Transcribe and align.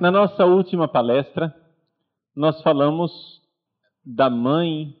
Na 0.00 0.12
nossa 0.12 0.46
última 0.46 0.86
palestra, 0.86 1.52
nós 2.34 2.62
falamos 2.62 3.10
da 4.04 4.30
mãe 4.30 4.94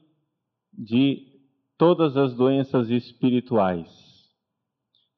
de 0.72 1.24
todas 1.76 2.16
as 2.16 2.34
doenças 2.34 2.90
espirituais, 2.90 3.88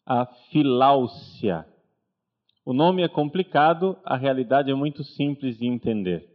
a 0.05 0.27
filáusia. 0.53 1.67
O 2.63 2.75
nome 2.75 3.03
é 3.03 3.09
complicado, 3.09 3.97
a 4.05 4.19
realidade 4.19 4.71
é 4.71 4.75
muito 4.75 5.03
simples 5.03 5.57
de 5.57 5.67
entender. 5.67 6.29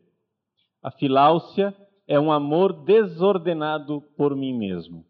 A 0.81 0.89
filáusia 0.89 1.71
é 2.07 2.19
um 2.19 2.31
amor 2.31 2.73
desordenado 2.83 4.01
por 4.17 4.35
mim 4.35 4.57
mesmo. 4.57 5.05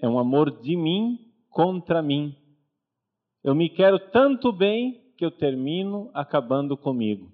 É 0.00 0.08
um 0.08 0.16
amor 0.16 0.62
de 0.62 0.76
mim 0.76 1.18
contra 1.50 2.00
mim. 2.00 2.36
Eu 3.42 3.52
me 3.52 3.68
quero 3.68 3.98
tanto 3.98 4.52
bem 4.52 5.01
que 5.22 5.26
eu 5.26 5.30
termino 5.30 6.10
acabando 6.12 6.76
comigo. 6.76 7.30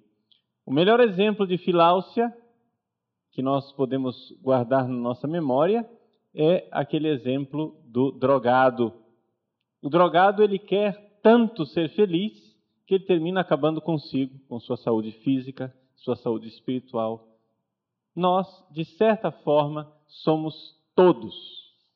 O 0.66 0.70
melhor 0.70 1.00
exemplo 1.00 1.46
de 1.46 1.56
filáusia 1.56 2.30
que 3.32 3.40
nós 3.40 3.72
podemos 3.72 4.14
guardar 4.42 4.86
na 4.86 4.94
nossa 4.94 5.26
memória 5.26 5.88
é 6.34 6.68
aquele 6.70 7.08
exemplo 7.08 7.80
do 7.86 8.12
drogado. 8.12 8.92
O 9.80 9.88
drogado 9.88 10.42
ele 10.42 10.58
quer 10.58 11.18
tanto 11.22 11.64
ser 11.64 11.88
feliz 11.94 12.34
que 12.86 12.96
ele 12.96 13.06
termina 13.06 13.40
acabando 13.40 13.80
consigo, 13.80 14.38
com 14.46 14.60
sua 14.60 14.76
saúde 14.76 15.12
física, 15.22 15.74
sua 15.96 16.16
saúde 16.16 16.46
espiritual. 16.48 17.26
Nós, 18.14 18.46
de 18.70 18.84
certa 18.84 19.30
forma, 19.30 19.90
somos 20.06 20.78
todos 20.94 21.34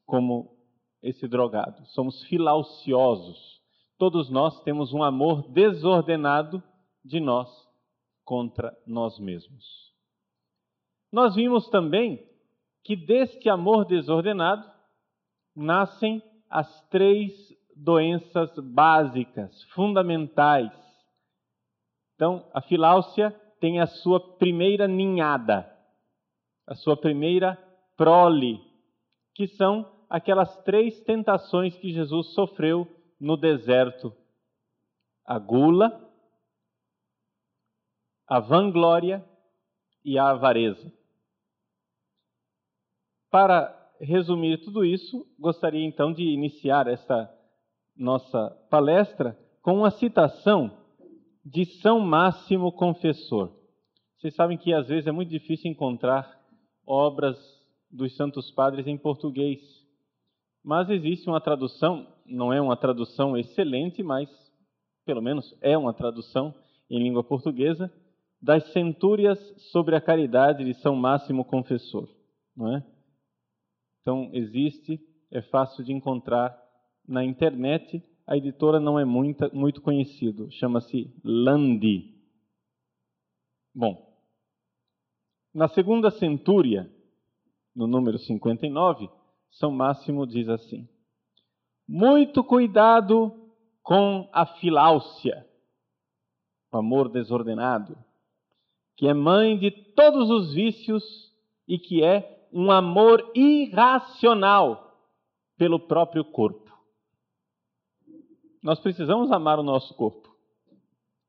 como 0.06 0.56
esse 1.02 1.28
drogado. 1.28 1.84
Somos 1.88 2.22
filauciosos. 2.24 3.51
Todos 4.02 4.28
nós 4.28 4.60
temos 4.64 4.92
um 4.92 5.00
amor 5.04 5.42
desordenado 5.52 6.60
de 7.04 7.20
nós 7.20 7.48
contra 8.24 8.76
nós 8.84 9.16
mesmos. 9.20 9.94
Nós 11.12 11.36
vimos 11.36 11.68
também 11.68 12.20
que 12.82 12.96
deste 12.96 13.48
amor 13.48 13.84
desordenado 13.84 14.68
nascem 15.54 16.20
as 16.50 16.84
três 16.88 17.32
doenças 17.76 18.52
básicas, 18.58 19.62
fundamentais. 19.72 20.72
Então, 22.16 22.50
a 22.52 22.60
filáusia 22.60 23.30
tem 23.60 23.78
a 23.78 23.86
sua 23.86 24.18
primeira 24.36 24.88
ninhada, 24.88 25.72
a 26.66 26.74
sua 26.74 26.96
primeira 26.96 27.56
prole, 27.96 28.60
que 29.32 29.46
são 29.46 29.88
aquelas 30.10 30.56
três 30.64 31.00
tentações 31.02 31.78
que 31.78 31.92
Jesus 31.92 32.34
sofreu 32.34 33.00
no 33.22 33.36
deserto: 33.36 34.12
a 35.24 35.38
gula, 35.38 36.12
a 38.26 38.40
vanglória 38.40 39.24
e 40.04 40.18
a 40.18 40.30
avareza. 40.30 40.92
Para 43.30 43.78
resumir 44.00 44.58
tudo 44.64 44.84
isso, 44.84 45.24
gostaria 45.38 45.86
então 45.86 46.12
de 46.12 46.24
iniciar 46.24 46.88
esta 46.88 47.32
nossa 47.96 48.50
palestra 48.68 49.38
com 49.62 49.76
uma 49.78 49.90
citação 49.92 50.76
de 51.44 51.64
São 51.80 52.00
Máximo 52.00 52.72
Confessor. 52.72 53.56
Vocês 54.18 54.34
sabem 54.34 54.58
que 54.58 54.72
às 54.72 54.88
vezes 54.88 55.06
é 55.06 55.12
muito 55.12 55.28
difícil 55.28 55.70
encontrar 55.70 56.40
obras 56.84 57.38
dos 57.88 58.16
Santos 58.16 58.50
Padres 58.50 58.86
em 58.86 58.98
português, 58.98 59.60
mas 60.64 60.88
existe 60.90 61.28
uma 61.28 61.40
tradução, 61.40 62.06
não 62.24 62.52
é 62.52 62.60
uma 62.60 62.76
tradução 62.76 63.36
excelente, 63.36 64.02
mas 64.02 64.28
pelo 65.04 65.20
menos 65.20 65.56
é 65.60 65.76
uma 65.76 65.92
tradução 65.92 66.54
em 66.88 67.02
língua 67.02 67.24
portuguesa, 67.24 67.92
das 68.40 68.72
Centúrias 68.72 69.38
sobre 69.70 69.94
a 69.94 70.00
Caridade 70.00 70.64
de 70.64 70.74
São 70.74 70.96
Máximo 70.96 71.44
Confessor, 71.44 72.08
não 72.56 72.76
é? 72.76 72.84
Então, 74.00 74.30
existe, 74.32 75.00
é 75.30 75.40
fácil 75.42 75.84
de 75.84 75.92
encontrar 75.92 76.60
na 77.06 77.24
internet. 77.24 78.02
A 78.26 78.36
editora 78.36 78.80
não 78.80 78.98
é 78.98 79.04
muita, 79.04 79.48
muito 79.50 79.80
conhecida, 79.80 80.50
chama-se 80.50 81.14
Landi. 81.24 82.12
Bom, 83.72 84.12
na 85.54 85.68
segunda 85.68 86.10
centúria, 86.10 86.90
no 87.74 87.86
número 87.86 88.18
59, 88.18 89.08
São 89.52 89.70
Máximo 89.70 90.26
diz 90.26 90.48
assim: 90.48 90.88
Muito 91.86 92.42
cuidado 92.42 93.32
com 93.82 94.28
a 94.32 94.46
filáusia, 94.46 95.46
o 96.72 96.78
amor 96.78 97.08
desordenado, 97.08 97.96
que 98.96 99.06
é 99.06 99.14
mãe 99.14 99.58
de 99.58 99.70
todos 99.70 100.30
os 100.30 100.54
vícios 100.54 101.32
e 101.68 101.78
que 101.78 102.02
é 102.02 102.48
um 102.52 102.70
amor 102.70 103.30
irracional 103.34 104.98
pelo 105.56 105.78
próprio 105.78 106.24
corpo. 106.24 106.70
Nós 108.62 108.78
precisamos 108.78 109.30
amar 109.32 109.58
o 109.58 109.62
nosso 109.62 109.94
corpo. 109.94 110.28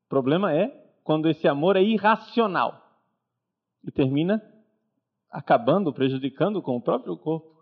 O 0.06 0.08
problema 0.08 0.52
é 0.52 0.68
quando 1.02 1.28
esse 1.28 1.48
amor 1.48 1.76
é 1.76 1.82
irracional 1.82 2.80
e 3.82 3.90
termina 3.90 4.42
acabando, 5.30 5.92
prejudicando 5.92 6.62
com 6.62 6.76
o 6.76 6.80
próprio 6.80 7.16
corpo. 7.16 7.53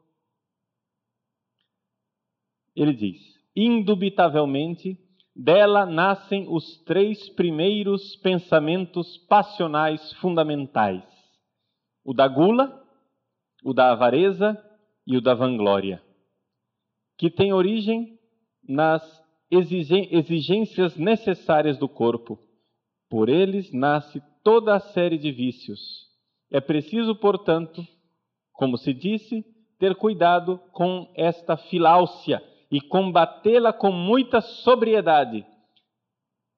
Ele 2.74 2.94
diz: 2.94 3.18
indubitavelmente, 3.54 4.98
dela 5.34 5.86
nascem 5.86 6.46
os 6.48 6.78
três 6.84 7.28
primeiros 7.30 8.16
pensamentos 8.16 9.18
passionais 9.28 10.12
fundamentais: 10.14 11.04
o 12.04 12.14
da 12.14 12.26
gula, 12.26 12.82
o 13.64 13.72
da 13.72 13.92
avareza 13.92 14.56
e 15.06 15.16
o 15.16 15.20
da 15.20 15.34
vanglória, 15.34 16.02
que 17.18 17.30
tem 17.30 17.52
origem 17.52 18.18
nas 18.66 19.02
exigências 19.50 20.96
necessárias 20.96 21.78
do 21.78 21.88
corpo. 21.88 22.38
Por 23.10 23.28
eles 23.28 23.70
nasce 23.72 24.22
toda 24.42 24.74
a 24.74 24.80
série 24.80 25.18
de 25.18 25.30
vícios. 25.30 25.78
É 26.50 26.60
preciso, 26.60 27.14
portanto, 27.14 27.86
como 28.52 28.78
se 28.78 28.94
disse, 28.94 29.44
ter 29.78 29.94
cuidado 29.96 30.58
com 30.72 31.12
esta 31.14 31.56
filáusia 31.56 32.42
e 32.72 32.80
combatê-la 32.80 33.70
com 33.70 33.92
muita 33.92 34.40
sobriedade. 34.40 35.44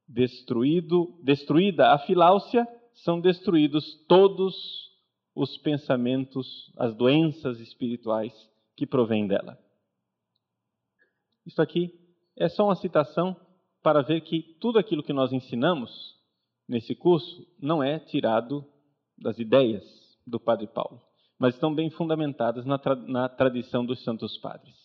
Destruído, 0.06 1.18
destruída 1.20 1.92
a 1.92 1.98
filáusia, 1.98 2.68
são 2.94 3.20
destruídos 3.20 3.96
todos 4.06 4.54
os 5.34 5.58
pensamentos, 5.58 6.72
as 6.78 6.94
doenças 6.94 7.58
espirituais 7.58 8.32
que 8.76 8.86
provêm 8.86 9.26
dela. 9.26 9.58
Isso 11.44 11.60
aqui 11.60 11.92
é 12.36 12.48
só 12.48 12.66
uma 12.66 12.76
citação 12.76 13.36
para 13.82 14.00
ver 14.00 14.20
que 14.20 14.56
tudo 14.60 14.78
aquilo 14.78 15.02
que 15.02 15.12
nós 15.12 15.32
ensinamos 15.32 16.16
nesse 16.68 16.94
curso 16.94 17.44
não 17.60 17.82
é 17.82 17.98
tirado 17.98 18.64
das 19.18 19.40
ideias 19.40 19.82
do 20.24 20.38
Padre 20.38 20.68
Paulo, 20.68 21.02
mas 21.36 21.54
estão 21.54 21.74
bem 21.74 21.90
fundamentadas 21.90 22.64
na, 22.64 22.78
tra 22.78 22.94
na 22.94 23.28
tradição 23.28 23.84
dos 23.84 24.02
Santos 24.04 24.38
Padres. 24.38 24.83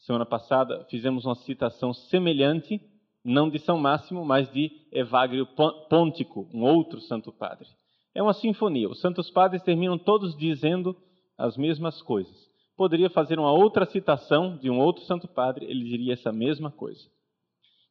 Semana 0.00 0.24
passada 0.24 0.84
fizemos 0.88 1.24
uma 1.26 1.34
citação 1.34 1.92
semelhante, 1.92 2.80
não 3.22 3.50
de 3.50 3.58
São 3.58 3.78
Máximo, 3.78 4.24
mas 4.24 4.50
de 4.50 4.70
Evagrio 4.90 5.46
Pontico, 5.88 6.48
um 6.52 6.62
outro 6.62 7.00
Santo 7.00 7.30
Padre. 7.30 7.68
É 8.14 8.22
uma 8.22 8.32
sinfonia. 8.32 8.88
Os 8.88 9.00
santos 9.00 9.30
padres 9.30 9.62
terminam 9.62 9.98
todos 9.98 10.36
dizendo 10.36 10.96
as 11.36 11.56
mesmas 11.56 12.02
coisas. 12.02 12.34
Poderia 12.76 13.10
fazer 13.10 13.38
uma 13.38 13.52
outra 13.52 13.84
citação 13.84 14.56
de 14.56 14.70
um 14.70 14.80
outro 14.80 15.04
santo 15.04 15.28
padre, 15.28 15.66
ele 15.66 15.84
diria 15.84 16.14
essa 16.14 16.32
mesma 16.32 16.70
coisa. 16.70 17.06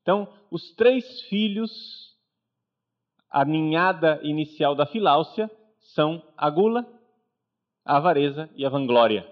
Então, 0.01 0.27
os 0.49 0.73
três 0.73 1.21
filhos, 1.29 1.71
a 3.29 3.45
ninhada 3.45 4.19
inicial 4.23 4.73
da 4.73 4.85
filáusia, 4.85 5.49
são 5.93 6.23
a 6.35 6.49
gula, 6.49 6.87
a 7.85 7.97
avareza 7.97 8.49
e 8.55 8.65
a 8.65 8.69
vanglória. 8.69 9.27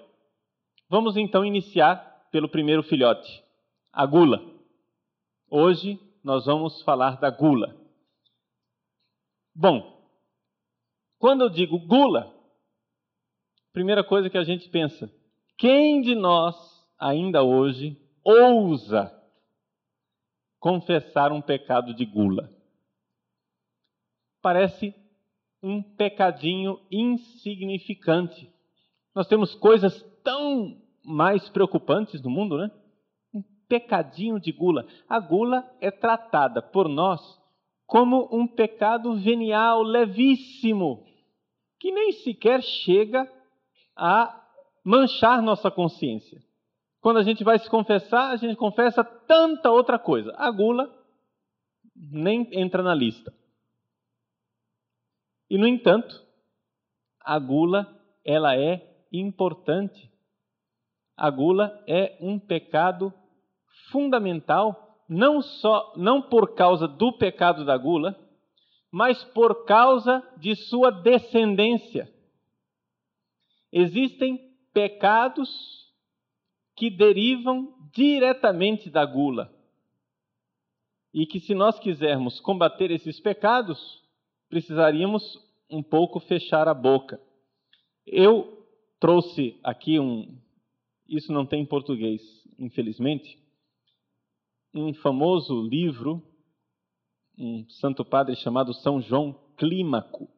Vamos 0.87 1.17
então 1.17 1.43
iniciar 1.43 2.06
pelo 2.31 2.49
primeiro 2.49 2.83
filhote, 2.83 3.43
a 3.91 4.05
gula. 4.05 4.39
Hoje 5.49 5.99
nós 6.23 6.45
vamos 6.45 6.81
falar 6.81 7.19
da 7.19 7.29
gula. 7.29 7.75
Bom, 9.55 9.97
quando 11.17 11.41
eu 11.41 11.49
digo 11.49 11.79
gula, 11.79 12.33
primeira 13.71 14.03
coisa 14.03 14.29
que 14.29 14.37
a 14.37 14.43
gente 14.43 14.69
pensa, 14.69 15.11
quem 15.57 16.01
de 16.01 16.13
nós 16.13 16.55
ainda 16.99 17.43
hoje 17.43 17.99
ousa 18.23 19.13
confessar 20.59 21.31
um 21.31 21.41
pecado 21.41 21.93
de 21.93 22.05
gula? 22.05 22.51
Parece 24.41 24.93
um 25.63 25.81
pecadinho 25.81 26.79
insignificante. 26.91 28.53
Nós 29.15 29.27
temos 29.27 29.55
coisas 29.55 30.03
tão 30.23 30.86
mais 31.07 31.47
preocupantes 31.49 32.21
no 32.21 32.29
mundo, 32.29 32.57
né? 32.57 32.69
Um 33.33 33.41
pecadinho 33.69 34.39
de 34.39 34.51
gula. 34.51 34.85
A 35.07 35.19
gula 35.19 35.65
é 35.79 35.89
tratada 35.89 36.61
por 36.61 36.89
nós 36.89 37.21
como 37.85 38.27
um 38.29 38.45
pecado 38.45 39.15
venial 39.15 39.81
levíssimo, 39.81 41.05
que 41.79 41.89
nem 41.89 42.11
sequer 42.11 42.61
chega 42.61 43.31
a 43.95 44.45
manchar 44.83 45.41
nossa 45.41 45.71
consciência. 45.71 46.41
Quando 46.99 47.17
a 47.17 47.23
gente 47.23 47.45
vai 47.45 47.57
se 47.57 47.69
confessar, 47.69 48.31
a 48.31 48.35
gente 48.35 48.57
confessa 48.57 49.03
tanta 49.03 49.71
outra 49.71 49.97
coisa. 49.97 50.33
A 50.35 50.51
gula 50.51 50.93
nem 51.95 52.49
entra 52.51 52.83
na 52.83 52.93
lista. 52.93 53.33
E, 55.49 55.57
no 55.57 55.65
entanto, 55.65 56.21
a 57.21 57.39
gula, 57.39 57.87
ela 58.25 58.57
é 58.57 59.05
importante. 59.11 60.11
A 61.17 61.29
gula 61.31 61.83
é 61.87 62.15
um 62.21 62.37
pecado 62.37 63.11
fundamental, 63.91 65.01
não 65.09 65.41
só 65.41 65.93
não 65.97 66.21
por 66.21 66.53
causa 66.53 66.87
do 66.87 67.17
pecado 67.17 67.65
da 67.65 67.75
gula, 67.75 68.15
mas 68.91 69.23
por 69.23 69.65
causa 69.65 70.23
de 70.37 70.55
sua 70.55 70.91
descendência. 70.91 72.11
Existem 73.71 74.37
pecados 74.73 75.49
que 76.75 76.89
derivam 76.89 77.73
diretamente 77.91 78.89
da 78.89 79.03
gula. 79.03 79.51
E 81.13 81.25
que 81.25 81.39
se 81.39 81.55
nós 81.55 81.79
quisermos 81.79 82.39
combater 82.39 82.91
esses 82.91 83.19
pecados, 83.19 84.03
precisaríamos 84.49 85.23
um 85.69 85.81
pouco 85.81 86.19
fechar 86.19 86.67
a 86.67 86.73
boca. 86.73 87.19
Eu 88.05 88.65
trouxe 88.99 89.59
aqui 89.63 89.99
um. 89.99 90.39
Isso 91.07 91.31
não 91.31 91.45
tem 91.45 91.61
em 91.61 91.65
português, 91.65 92.21
infelizmente. 92.57 93.39
Um 94.73 94.93
famoso 94.93 95.61
livro, 95.61 96.21
um 97.37 97.67
santo 97.69 98.03
padre 98.03 98.35
chamado 98.35 98.73
São 98.73 99.01
João 99.01 99.33
Clímaco. 99.55 100.29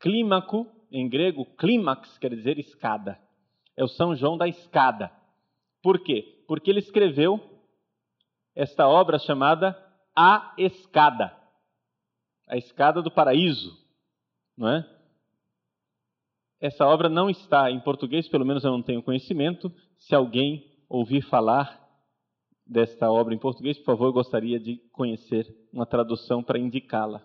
Clímaco, 0.00 0.66
em 0.90 1.08
grego, 1.08 1.44
clímax 1.56 2.18
quer 2.18 2.34
dizer 2.34 2.58
escada. 2.58 3.18
É 3.76 3.84
o 3.84 3.88
São 3.88 4.14
João 4.14 4.36
da 4.36 4.48
escada. 4.48 5.10
Por 5.82 6.02
quê? 6.02 6.44
Porque 6.46 6.70
ele 6.70 6.80
escreveu 6.80 7.40
esta 8.54 8.88
obra 8.88 9.18
chamada 9.18 9.76
A 10.14 10.54
Escada 10.58 11.44
a 12.48 12.56
escada 12.56 13.02
do 13.02 13.10
paraíso, 13.10 13.76
não 14.56 14.68
é? 14.68 14.93
Essa 16.64 16.86
obra 16.86 17.10
não 17.10 17.28
está 17.28 17.70
em 17.70 17.78
português, 17.78 18.26
pelo 18.26 18.46
menos 18.46 18.64
eu 18.64 18.70
não 18.70 18.80
tenho 18.80 19.02
conhecimento. 19.02 19.70
Se 19.98 20.14
alguém 20.14 20.64
ouvir 20.88 21.20
falar 21.20 21.78
desta 22.66 23.12
obra 23.12 23.34
em 23.34 23.38
português, 23.38 23.76
por 23.76 23.84
favor, 23.84 24.06
eu 24.06 24.12
gostaria 24.14 24.58
de 24.58 24.78
conhecer 24.90 25.46
uma 25.70 25.84
tradução 25.84 26.42
para 26.42 26.58
indicá-la 26.58 27.22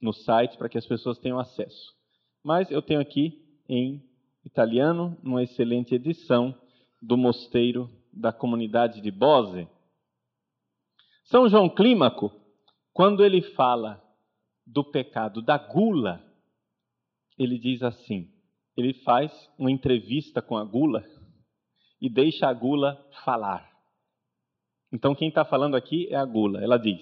no 0.00 0.12
site 0.12 0.56
para 0.56 0.68
que 0.68 0.78
as 0.78 0.86
pessoas 0.86 1.18
tenham 1.18 1.40
acesso. 1.40 1.92
Mas 2.40 2.70
eu 2.70 2.80
tenho 2.80 3.00
aqui 3.00 3.44
em 3.68 4.00
italiano, 4.44 5.18
uma 5.20 5.42
excelente 5.42 5.96
edição 5.96 6.54
do 7.02 7.16
mosteiro 7.16 7.90
da 8.12 8.32
comunidade 8.32 9.00
de 9.00 9.10
Bose. 9.10 9.66
São 11.24 11.48
João 11.48 11.68
Clímaco 11.68 12.30
quando 12.92 13.24
ele 13.24 13.42
fala 13.42 14.00
do 14.64 14.84
pecado 14.84 15.42
da 15.42 15.58
gula, 15.58 16.27
ele 17.38 17.58
diz 17.58 17.82
assim: 17.82 18.30
ele 18.76 18.94
faz 18.94 19.32
uma 19.58 19.70
entrevista 19.70 20.40
com 20.40 20.56
a 20.56 20.64
gula 20.64 21.04
e 22.00 22.08
deixa 22.08 22.46
a 22.46 22.52
gula 22.52 22.96
falar. 23.24 23.68
Então, 24.92 25.14
quem 25.14 25.28
está 25.28 25.44
falando 25.44 25.76
aqui 25.76 26.06
é 26.10 26.16
a 26.16 26.24
gula. 26.24 26.62
Ela 26.62 26.78
diz: 26.78 27.00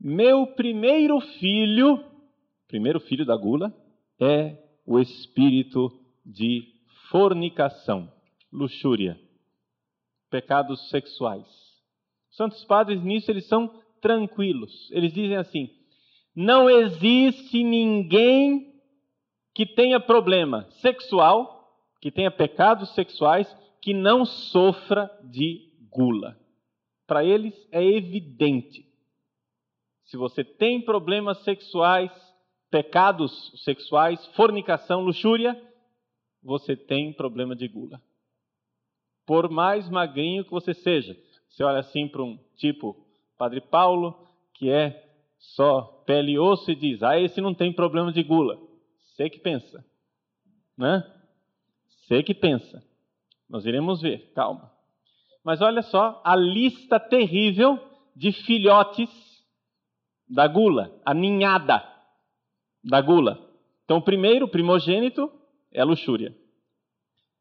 Meu 0.00 0.46
primeiro 0.46 1.20
filho, 1.20 2.02
primeiro 2.66 3.00
filho 3.00 3.26
da 3.26 3.36
gula, 3.36 3.72
é 4.20 4.56
o 4.86 4.98
espírito 4.98 5.92
de 6.24 6.62
fornicação, 7.10 8.10
luxúria, 8.52 9.20
pecados 10.30 10.88
sexuais. 10.88 11.46
Santos 12.30 12.64
padres, 12.64 13.02
nisso, 13.02 13.30
eles 13.30 13.46
são 13.46 13.68
tranquilos. 14.00 14.90
Eles 14.90 15.12
dizem 15.12 15.36
assim: 15.36 15.70
não 16.34 16.70
existe 16.70 17.62
ninguém 17.62 18.67
que 19.58 19.66
tenha 19.66 19.98
problema 19.98 20.70
sexual, 20.70 21.68
que 22.00 22.12
tenha 22.12 22.30
pecados 22.30 22.94
sexuais, 22.94 23.52
que 23.82 23.92
não 23.92 24.24
sofra 24.24 25.10
de 25.24 25.72
gula. 25.90 26.38
Para 27.08 27.24
eles 27.24 27.52
é 27.72 27.84
evidente. 27.84 28.86
Se 30.04 30.16
você 30.16 30.44
tem 30.44 30.80
problemas 30.80 31.38
sexuais, 31.38 32.12
pecados 32.70 33.52
sexuais, 33.64 34.24
fornicação, 34.36 35.00
luxúria, 35.00 35.60
você 36.40 36.76
tem 36.76 37.12
problema 37.12 37.56
de 37.56 37.66
gula. 37.66 38.00
Por 39.26 39.50
mais 39.50 39.90
magrinho 39.90 40.44
que 40.44 40.52
você 40.52 40.72
seja, 40.72 41.16
você 41.48 41.64
olha 41.64 41.80
assim 41.80 42.06
para 42.06 42.22
um 42.22 42.38
tipo 42.54 42.96
Padre 43.36 43.60
Paulo, 43.60 44.24
que 44.54 44.70
é 44.70 45.04
só 45.36 45.82
pele 46.06 46.34
e 46.34 46.38
osso, 46.38 46.70
e 46.70 46.76
diz: 46.76 47.02
Ah, 47.02 47.18
esse 47.18 47.40
não 47.40 47.52
tem 47.52 47.72
problema 47.72 48.12
de 48.12 48.22
gula. 48.22 48.67
Você 49.18 49.28
que 49.28 49.40
pensa. 49.40 49.84
Né? 50.76 51.02
Você 51.88 52.22
que 52.22 52.32
pensa. 52.32 52.80
Nós 53.50 53.66
iremos 53.66 54.00
ver, 54.00 54.32
calma. 54.32 54.72
Mas 55.42 55.60
olha 55.60 55.82
só 55.82 56.22
a 56.24 56.36
lista 56.36 57.00
terrível 57.00 57.80
de 58.14 58.30
filhotes 58.30 59.10
da 60.28 60.46
gula, 60.46 61.00
a 61.04 61.12
ninhada 61.12 61.84
da 62.84 63.00
gula. 63.00 63.44
Então, 63.84 64.00
primeiro, 64.00 64.46
primogênito, 64.46 65.32
é 65.72 65.80
a 65.80 65.84
luxúria. 65.84 66.32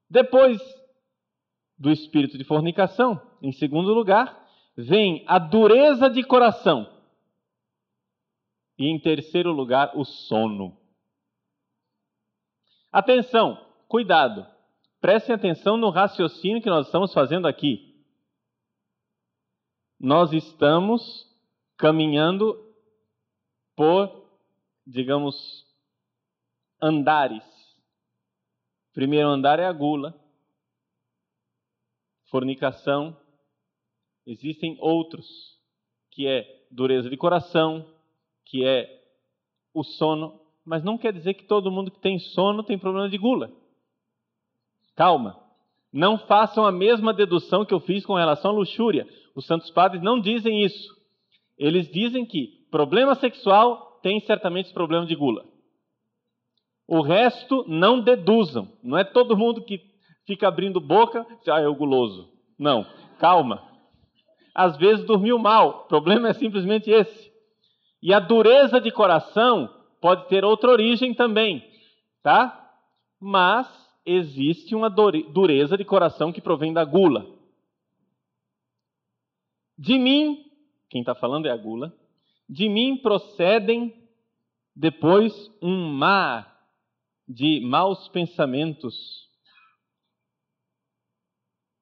Depois 0.10 0.60
do 1.78 1.92
espírito 1.92 2.40
de 2.40 2.44
fornicação, 2.44 3.22
em 3.40 3.52
segundo 3.52 3.94
lugar, 3.94 4.48
vem 4.76 5.24
a 5.28 5.38
dureza 5.38 6.10
de 6.10 6.24
coração. 6.24 6.92
E 8.80 8.88
em 8.88 9.00
terceiro 9.00 9.52
lugar, 9.52 9.92
o 9.96 10.04
sono. 10.04 10.87
Atenção, 12.98 13.64
cuidado. 13.88 14.44
Prestem 15.00 15.36
atenção 15.36 15.78
no 15.78 15.92
raciocínio 15.92 16.64
que 16.64 16.70
nós 16.70 16.88
estamos 16.88 17.14
fazendo 17.14 17.48
aqui. 17.48 17.96
Nós 20.00 20.34
estamos 20.34 21.32
caminhando 21.78 22.58
por, 23.76 24.28
digamos, 24.84 25.64
andares. 26.82 27.44
primeiro 28.96 29.30
andar 29.30 29.60
é 29.60 29.68
a 29.68 29.72
gula, 29.72 30.20
fornicação, 32.32 33.16
Existem 34.26 34.76
outros, 34.82 35.28
que 36.10 36.28
é 36.28 36.66
dureza 36.72 37.12
de 37.12 37.16
coração, 37.16 37.88
que 38.44 38.66
é 38.66 39.02
o 39.72 39.84
sono, 39.84 40.42
mas 40.68 40.84
não 40.84 40.98
quer 40.98 41.14
dizer 41.14 41.34
que 41.34 41.46
todo 41.46 41.72
mundo 41.72 41.90
que 41.90 42.00
tem 42.00 42.20
sono 42.20 42.64
tem 42.64 42.78
problema 42.78 43.10
de 43.10 43.18
gula. 43.18 43.50
Calma. 44.96 45.40
Não 45.92 46.18
façam 46.18 46.66
a 46.66 46.72
mesma 46.72 47.14
dedução 47.14 47.66
que 47.66 47.74
eu 47.74 47.80
fiz 47.80 48.06
com 48.06 48.16
relação 48.16 48.52
à 48.52 48.54
luxúria. 48.54 49.08
Os 49.36 49.46
santos 49.46 49.72
padres 49.72 50.02
não 50.02 50.20
dizem 50.20 50.64
isso. 50.64 50.96
Eles 51.58 51.90
dizem 51.90 52.26
que 52.26 52.68
problema 52.70 53.16
sexual 53.16 54.00
tem 54.04 54.20
certamente 54.20 54.74
problema 54.74 55.06
de 55.06 55.16
gula. 55.16 55.46
O 56.88 57.02
resto 57.02 57.64
não 57.68 58.02
deduzam. 58.02 58.68
Não 58.84 58.98
é 58.98 59.04
todo 59.04 59.38
mundo 59.38 59.64
que 59.64 59.82
fica 60.26 60.48
abrindo 60.48 60.80
boca, 60.80 61.26
ah, 61.48 61.62
é 61.62 61.68
o 61.68 61.76
guloso. 61.76 62.30
Não, 62.60 62.86
calma 63.18 63.68
às 64.58 64.76
vezes 64.76 65.06
dormiu 65.06 65.38
mal. 65.38 65.84
O 65.86 65.88
problema 65.88 66.30
é 66.30 66.34
simplesmente 66.34 66.90
esse. 66.90 67.32
E 68.02 68.12
a 68.12 68.20
dureza 68.20 68.82
de 68.82 68.90
coração 68.90 69.70
pode 70.02 70.28
ter 70.28 70.44
outra 70.44 70.70
origem 70.70 71.14
também, 71.14 71.68
tá? 72.22 72.72
Mas 73.20 73.68
existe 74.06 74.74
uma 74.76 74.90
dureza 74.90 75.78
de 75.78 75.84
coração 75.84 76.32
que 76.32 76.42
provém 76.42 76.72
da 76.74 76.84
gula. 76.84 77.26
De 79.78 79.98
mim, 79.98 80.46
quem 80.90 81.02
está 81.02 81.14
falando 81.14 81.48
é 81.48 81.52
a 81.52 81.58
gula, 81.58 81.94
de 82.50 82.70
mim 82.70 82.98
procedem 82.98 83.94
depois 84.76 85.34
um 85.62 85.92
mar 85.92 86.56
de 87.28 87.60
maus 87.60 88.08
pensamentos, 88.10 89.28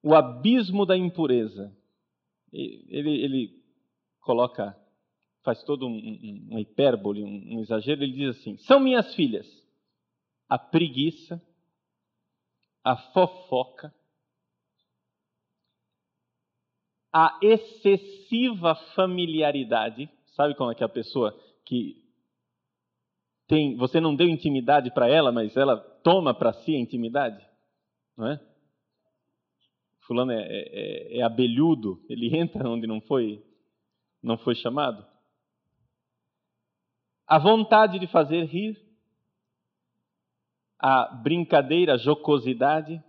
o 0.02 0.14
abismo 0.14 0.84
da 0.84 0.96
impureza 0.96 1.76
ele, 2.52 3.22
ele 3.22 3.62
coloca, 4.20 4.76
faz 5.46 5.62
todo 5.62 5.86
um, 5.86 5.96
um, 5.96 6.46
uma 6.50 6.60
hipérbole, 6.60 7.22
um, 7.22 7.56
um 7.56 7.60
exagero, 7.60 8.02
ele 8.02 8.12
diz 8.12 8.36
assim: 8.36 8.58
são 8.58 8.78
minhas 8.78 9.14
filhas 9.14 9.46
a 10.48 10.58
preguiça, 10.58 11.42
a 12.84 12.96
fofoca, 12.96 13.92
a 17.12 17.38
excessiva 17.42 18.74
familiaridade. 18.94 20.08
Sabe 20.34 20.54
como 20.54 20.70
é 20.70 20.74
que 20.74 20.84
a 20.84 20.88
pessoa 20.88 21.36
que 21.64 22.04
tem, 23.48 23.76
você 23.76 24.00
não 24.00 24.14
deu 24.14 24.28
intimidade 24.28 24.90
para 24.92 25.08
ela, 25.08 25.32
mas 25.32 25.56
ela 25.56 25.78
toma 25.78 26.34
para 26.34 26.52
si 26.52 26.74
a 26.74 26.78
intimidade, 26.78 27.44
não 28.16 28.28
é? 28.28 28.40
Fulano 30.00 30.30
é, 30.30 30.42
é, 30.42 31.18
é, 31.18 31.22
abelhudo, 31.22 32.04
ele 32.08 32.34
entra 32.38 32.68
onde 32.68 32.86
não 32.86 33.00
foi, 33.00 33.42
não 34.22 34.38
foi 34.38 34.54
chamado. 34.54 35.04
A 37.26 37.38
vontade 37.38 37.98
de 37.98 38.06
fazer 38.06 38.44
rir, 38.44 38.80
a 40.78 41.06
brincadeira, 41.06 41.94
a 41.94 41.98
jocosidade, 41.98 43.02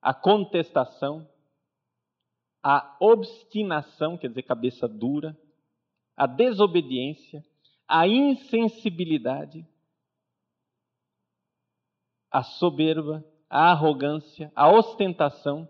a 0.00 0.14
contestação, 0.14 1.28
a 2.62 2.96
obstinação, 3.00 4.16
quer 4.16 4.28
dizer, 4.28 4.42
cabeça 4.42 4.86
dura, 4.86 5.36
a 6.16 6.26
desobediência, 6.26 7.44
a 7.86 8.06
insensibilidade, 8.06 9.66
a 12.30 12.42
soberba, 12.42 13.24
a 13.48 13.70
arrogância, 13.70 14.52
a 14.54 14.70
ostentação, 14.70 15.68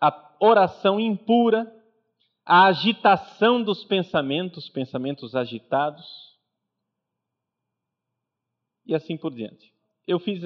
a 0.00 0.36
oração 0.38 1.00
impura, 1.00 1.74
a 2.48 2.66
agitação 2.66 3.62
dos 3.62 3.84
pensamentos, 3.84 4.68
pensamentos 4.70 5.36
agitados, 5.36 6.06
e 8.86 8.94
assim 8.94 9.16
por 9.16 9.34
diante. 9.34 9.72
Eu 10.06 10.18
fiz 10.18 10.42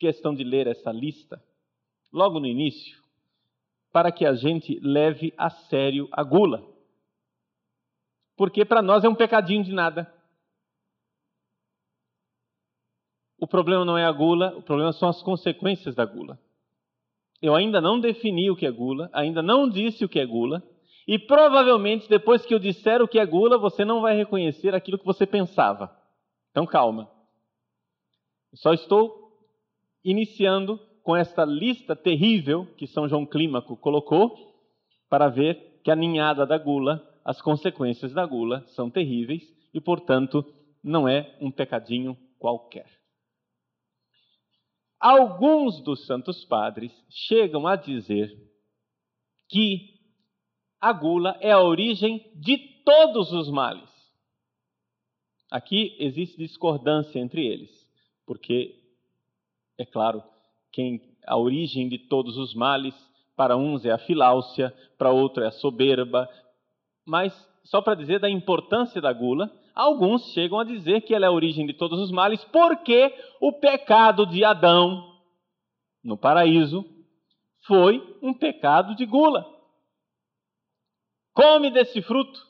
questão 0.00 0.34
de 0.34 0.42
ler 0.42 0.66
essa 0.66 0.90
lista 0.90 1.40
logo 2.12 2.40
no 2.40 2.46
início, 2.46 3.00
para 3.92 4.10
que 4.10 4.24
a 4.24 4.34
gente 4.34 4.80
leve 4.80 5.32
a 5.36 5.50
sério 5.50 6.08
a 6.10 6.24
gula 6.24 6.72
porque 8.42 8.64
para 8.64 8.82
nós 8.82 9.04
é 9.04 9.08
um 9.08 9.14
pecadinho 9.14 9.62
de 9.62 9.72
nada. 9.72 10.12
O 13.38 13.46
problema 13.46 13.84
não 13.84 13.98
é 13.98 14.04
a 14.04 14.12
gula, 14.12 14.56
o 14.56 14.62
problema 14.62 14.92
são 14.92 15.08
as 15.08 15.22
consequências 15.22 15.94
da 15.94 16.04
gula. 16.04 16.38
Eu 17.40 17.54
ainda 17.54 17.80
não 17.80 18.00
defini 18.00 18.50
o 18.50 18.56
que 18.56 18.66
é 18.66 18.70
gula, 18.70 19.08
ainda 19.12 19.42
não 19.42 19.68
disse 19.68 20.04
o 20.04 20.08
que 20.08 20.20
é 20.20 20.26
gula, 20.26 20.62
e 21.06 21.18
provavelmente 21.18 22.08
depois 22.08 22.44
que 22.44 22.54
eu 22.54 22.58
disser 22.58 23.02
o 23.02 23.08
que 23.08 23.18
é 23.18 23.26
gula, 23.26 23.58
você 23.58 23.84
não 23.84 24.00
vai 24.00 24.16
reconhecer 24.16 24.74
aquilo 24.74 24.98
que 24.98 25.04
você 25.04 25.26
pensava. 25.26 25.94
Então 26.50 26.66
calma. 26.66 27.10
só 28.54 28.72
estou 28.72 29.32
iniciando 30.04 30.78
com 31.02 31.16
esta 31.16 31.44
lista 31.44 31.96
terrível 31.96 32.66
que 32.76 32.86
São 32.86 33.08
João 33.08 33.26
Clímaco 33.26 33.76
colocou 33.76 34.36
para 35.08 35.28
ver 35.28 35.80
que 35.82 35.90
a 35.90 35.96
ninhada 35.96 36.46
da 36.46 36.58
gula 36.58 37.08
as 37.24 37.40
consequências 37.40 38.12
da 38.12 38.26
gula 38.26 38.64
são 38.68 38.90
terríveis 38.90 39.42
e, 39.72 39.80
portanto, 39.80 40.44
não 40.82 41.08
é 41.08 41.36
um 41.40 41.50
pecadinho 41.50 42.16
qualquer. 42.38 42.86
Alguns 44.98 45.80
dos 45.82 46.06
santos 46.06 46.44
padres 46.44 46.92
chegam 47.08 47.66
a 47.66 47.76
dizer 47.76 48.36
que 49.48 49.91
a 50.82 50.92
gula 50.92 51.38
é 51.40 51.52
a 51.52 51.60
origem 51.60 52.28
de 52.34 52.58
todos 52.84 53.32
os 53.32 53.48
males. 53.48 53.88
Aqui 55.48 55.94
existe 56.00 56.36
discordância 56.36 57.20
entre 57.20 57.46
eles, 57.46 57.70
porque, 58.26 58.74
é 59.78 59.86
claro, 59.86 60.24
quem 60.72 61.00
a 61.24 61.36
origem 61.36 61.88
de 61.88 61.98
todos 61.98 62.36
os 62.36 62.52
males, 62.52 62.94
para 63.36 63.56
uns 63.56 63.84
é 63.84 63.92
a 63.92 63.98
filáusia, 63.98 64.74
para 64.98 65.12
outro 65.12 65.44
é 65.44 65.46
a 65.46 65.52
soberba, 65.52 66.28
mas 67.06 67.32
só 67.62 67.80
para 67.80 67.94
dizer 67.94 68.18
da 68.18 68.28
importância 68.28 69.00
da 69.00 69.12
gula, 69.12 69.52
alguns 69.76 70.32
chegam 70.32 70.58
a 70.58 70.64
dizer 70.64 71.02
que 71.02 71.14
ela 71.14 71.26
é 71.26 71.28
a 71.28 71.32
origem 71.32 71.64
de 71.64 71.74
todos 71.74 72.00
os 72.00 72.10
males, 72.10 72.42
porque 72.46 73.14
o 73.40 73.52
pecado 73.52 74.26
de 74.26 74.44
Adão 74.44 75.16
no 76.02 76.16
paraíso 76.16 76.84
foi 77.66 78.18
um 78.20 78.34
pecado 78.34 78.96
de 78.96 79.06
gula. 79.06 79.51
Come 81.34 81.70
desse 81.70 82.02
fruto. 82.02 82.40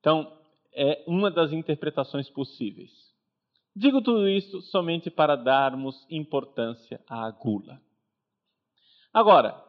Então, 0.00 0.32
é 0.72 1.04
uma 1.06 1.30
das 1.30 1.52
interpretações 1.52 2.30
possíveis. 2.30 2.90
Digo 3.74 4.00
tudo 4.00 4.28
isso 4.28 4.62
somente 4.62 5.10
para 5.10 5.36
darmos 5.36 6.06
importância 6.08 7.02
à 7.08 7.30
gula. 7.30 7.82
Agora, 9.12 9.62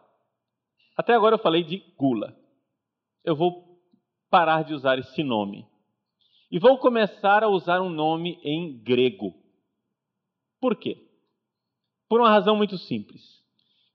até 0.96 1.13
agora 1.13 1.36
eu 1.36 1.39
falei 1.39 1.63
de 1.63 1.79
gula. 1.98 2.38
Eu 3.24 3.36
vou 3.36 3.82
parar 4.29 4.63
de 4.63 4.74
usar 4.74 4.98
esse 5.00 5.24
nome. 5.24 5.67
E 6.50 6.60
vou 6.60 6.77
começar 6.77 7.44
a 7.44 7.50
usar 7.50 7.82
um 7.82 7.89
nome 7.89 8.39
em 8.44 8.82
grego. 8.82 9.34
Por 10.62 10.75
quê? 10.77 10.98
Por 12.08 12.22
uma 12.22 12.29
razão 12.29 12.56
muito 12.56 12.77
simples. 12.77 13.22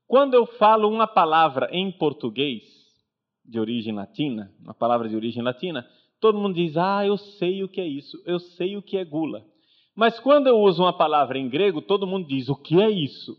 Quando 0.06 0.34
eu 0.34 0.46
falo 0.46 0.88
uma 0.88 1.06
palavra 1.06 1.68
em 1.72 1.90
português, 1.90 2.62
de 3.44 3.58
origem 3.58 3.94
latina, 3.94 4.52
uma 4.60 4.74
palavra 4.74 5.08
de 5.08 5.16
origem 5.16 5.42
latina, 5.42 5.86
todo 6.20 6.38
mundo 6.38 6.54
diz: 6.54 6.76
Ah, 6.76 7.04
eu 7.04 7.16
sei 7.16 7.62
o 7.62 7.68
que 7.68 7.80
é 7.80 7.86
isso, 7.86 8.22
eu 8.24 8.38
sei 8.38 8.76
o 8.76 8.82
que 8.82 8.96
é 8.96 9.04
gula. 9.04 9.44
Mas 9.94 10.18
quando 10.20 10.46
eu 10.46 10.58
uso 10.58 10.82
uma 10.82 10.96
palavra 10.96 11.38
em 11.38 11.48
grego, 11.48 11.82
todo 11.82 12.06
mundo 12.06 12.26
diz: 12.26 12.48
O 12.48 12.56
que 12.56 12.80
é 12.80 12.90
isso? 12.90 13.36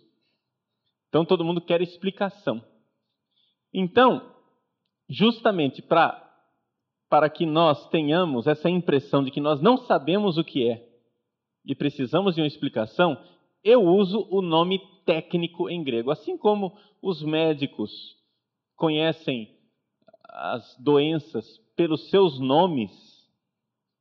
Então 1.10 1.26
todo 1.26 1.46
mundo 1.46 1.62
quer 1.62 1.82
explicação. 1.82 2.64
Então, 3.74 4.34
justamente 5.10 5.82
para 5.82 6.22
para 7.10 7.30
que 7.30 7.46
nós 7.46 7.88
tenhamos 7.90 8.48
essa 8.48 8.68
impressão 8.68 9.24
de 9.24 9.30
que 9.30 9.40
nós 9.40 9.62
não 9.62 9.78
sabemos 9.78 10.40
o 10.40 10.44
que 10.44 10.68
é 10.68 10.84
e 11.64 11.76
precisamos 11.76 12.34
de 12.34 12.42
uma 12.42 12.48
explicação, 12.48 13.16
eu 13.64 13.84
uso 13.84 14.28
o 14.32 14.42
nome 14.42 14.82
técnico 15.06 15.70
em 15.70 15.84
grego. 15.84 16.12
Assim 16.12 16.38
como 16.38 16.78
os 17.02 17.22
médicos 17.22 17.92
conhecem 18.76 19.56
as 20.30 20.76
doenças 20.80 21.46
pelos 21.76 22.10
seus 22.10 22.40
nomes 22.40 22.92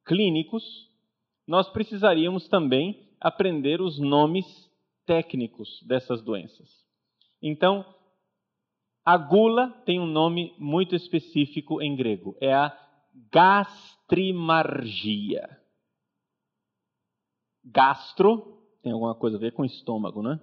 clínicos, 0.05 0.63
nós 1.47 1.69
precisaríamos 1.71 2.49
também 2.49 3.09
aprender 3.21 3.81
os 3.81 3.99
nomes 3.99 4.45
técnicos 5.07 5.83
dessas 5.87 6.21
doenças. 6.23 6.69
Então, 7.41 7.85
a 9.05 9.17
gula 9.17 9.71
tem 9.85 9.99
um 9.99 10.07
nome 10.07 10.55
muito 10.59 10.95
específico 10.95 11.83
em 11.83 11.97
grego, 11.97 12.37
é 12.41 12.55
a 12.55 12.73
gastrimargia. 13.31 15.59
Gastro 17.65 18.61
tem 18.83 18.93
alguma 18.93 19.15
coisa 19.15 19.37
a 19.37 19.41
ver 19.41 19.53
com 19.53 19.65
estômago, 19.65 20.23
né? 20.23 20.41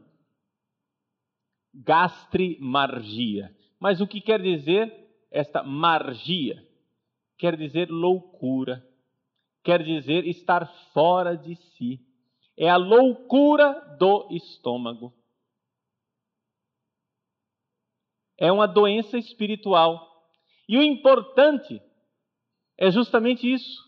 Gastrimargia. 1.74 3.56
Mas 3.80 4.02
o 4.02 4.08
que 4.08 4.22
quer 4.22 4.42
dizer 4.42 4.94
esta 5.32 5.64
margia? 5.64 6.62
Quer 7.38 7.56
dizer 7.56 7.90
loucura. 7.90 8.86
Quer 9.64 9.84
dizer 9.84 10.26
estar 10.26 10.66
fora 10.94 11.36
de 11.36 11.56
si. 11.56 12.00
É 12.58 12.70
a 12.70 12.78
loucura 12.78 13.96
do 13.98 14.28
estômago. 14.32 15.14
é 18.40 18.52
uma 18.52 18.68
doença 18.68 19.18
espiritual. 19.18 20.08
E 20.68 20.78
o 20.78 20.82
importante 20.82 21.82
é 22.78 22.90
justamente 22.90 23.52
isso: 23.52 23.84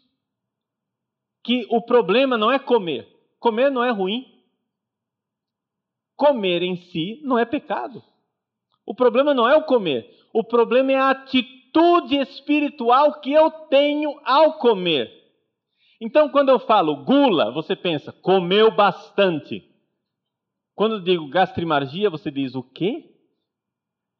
que 1.43 1.65
o 1.69 1.81
problema 1.81 2.37
não 2.37 2.51
é 2.51 2.59
comer. 2.59 3.07
Comer 3.39 3.71
não 3.71 3.83
é 3.83 3.91
ruim. 3.91 4.30
Comer 6.21 6.61
em 6.61 6.75
si 6.75 7.19
não 7.23 7.39
é 7.39 7.45
pecado. 7.45 8.03
O 8.85 8.93
problema 8.93 9.33
não 9.33 9.49
é 9.49 9.57
o 9.57 9.65
comer. 9.65 10.07
O 10.31 10.43
problema 10.43 10.91
é 10.91 10.95
a 10.95 11.09
atitude 11.09 12.15
espiritual 12.15 13.19
que 13.19 13.33
eu 13.33 13.49
tenho 13.49 14.21
ao 14.23 14.59
comer. 14.59 15.11
Então, 15.99 16.29
quando 16.29 16.49
eu 16.49 16.59
falo 16.59 17.03
gula, 17.03 17.51
você 17.51 17.75
pensa, 17.75 18.13
comeu 18.13 18.69
bastante. 18.69 19.67
Quando 20.75 20.97
eu 20.97 21.01
digo 21.01 21.27
gastrimargia, 21.27 22.07
você 22.07 22.29
diz 22.29 22.53
o 22.53 22.61
quê? 22.61 23.19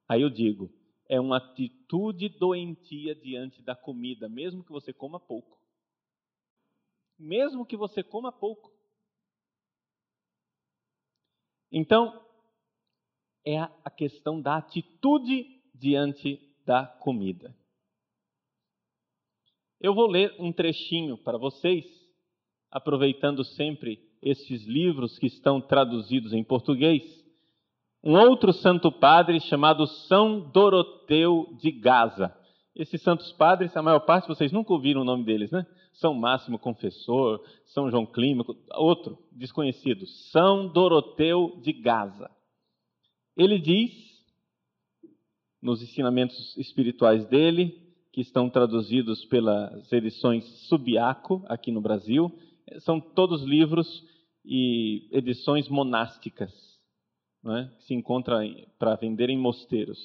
Aí 0.10 0.24
eu 0.24 0.30
digo, 0.32 0.72
é 1.08 1.20
uma 1.20 1.38
atitude 1.38 2.30
doentia 2.30 3.14
diante 3.14 3.62
da 3.62 3.76
comida, 3.76 4.28
mesmo 4.28 4.64
que 4.64 4.72
você 4.72 4.92
coma 4.92 5.20
pouco. 5.20 5.56
Mesmo 7.20 7.64
que 7.64 7.78
você 7.78 8.02
coma 8.02 8.32
pouco. 8.32 8.71
Então, 11.72 12.20
é 13.46 13.58
a 13.58 13.90
questão 13.90 14.42
da 14.42 14.58
atitude 14.58 15.46
diante 15.74 16.40
da 16.66 16.86
comida. 16.86 17.56
Eu 19.80 19.96
vou 19.96 20.08
ler 20.08 20.36
um 20.40 20.52
trechinho 20.52 21.18
para 21.18 21.38
vocês, 21.38 21.86
aproveitando 22.70 23.44
sempre 23.44 24.00
estes 24.22 24.64
livros 24.66 25.18
que 25.18 25.26
estão 25.26 25.60
traduzidos 25.60 26.34
em 26.34 26.44
português 26.44 27.22
um 28.04 28.18
outro 28.18 28.52
santo 28.52 28.92
padre 28.92 29.40
chamado 29.40 29.86
São 29.86 30.40
Doroteu 30.40 31.56
de 31.60 31.72
Gaza. 31.72 32.36
Esses 32.76 33.02
santos 33.02 33.32
padres, 33.34 33.76
a 33.78 33.82
maior 33.82 34.00
parte 34.00 34.28
vocês 34.28 34.52
nunca 34.52 34.74
ouviram 34.74 35.02
o 35.02 35.06
nome 35.06 35.24
deles, 35.24 35.52
né? 35.52 35.66
São 35.94 36.14
Máximo 36.14 36.58
Confessor, 36.58 37.44
São 37.66 37.90
João 37.90 38.06
Clímaco, 38.06 38.56
outro 38.74 39.18
desconhecido, 39.32 40.06
São 40.32 40.68
Doroteu 40.68 41.60
de 41.62 41.74
Gaza. 41.74 42.30
Ele 43.36 43.60
diz, 43.60 43.92
nos 45.62 45.82
ensinamentos 45.82 46.56
espirituais 46.58 47.26
dele, 47.28 47.78
que 48.12 48.22
estão 48.22 48.50
traduzidos 48.50 49.24
pelas 49.26 49.92
edições 49.92 50.44
Subiaco, 50.68 51.44
aqui 51.48 51.72
no 51.72 51.82
Brasil, 51.82 52.32
são 52.80 53.00
todos 53.00 53.44
livros 53.44 54.04
e 54.44 55.08
edições 55.12 55.70
monásticas, 55.70 56.52
é? 57.46 57.70
que 57.78 57.84
se 57.86 57.94
encontram 57.94 58.40
para 58.78 58.96
vender 58.96 59.30
em 59.30 59.38
mosteiros. 59.38 60.00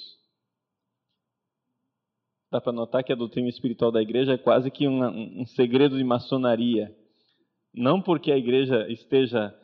Dá 2.50 2.60
para 2.60 2.72
notar 2.72 3.02
que 3.02 3.12
a 3.12 3.16
doutrina 3.16 3.48
espiritual 3.48 3.90
da 3.90 4.00
igreja 4.00 4.34
é 4.34 4.38
quase 4.38 4.70
que 4.70 4.86
um, 4.86 5.44
segredo 5.46 5.96
de 5.96 6.04
maçonaria. 6.04 6.96
Não 7.74 8.00
porque 8.00 8.30
a 8.30 8.38
igreja 8.38 8.86
esteja 8.88 9.54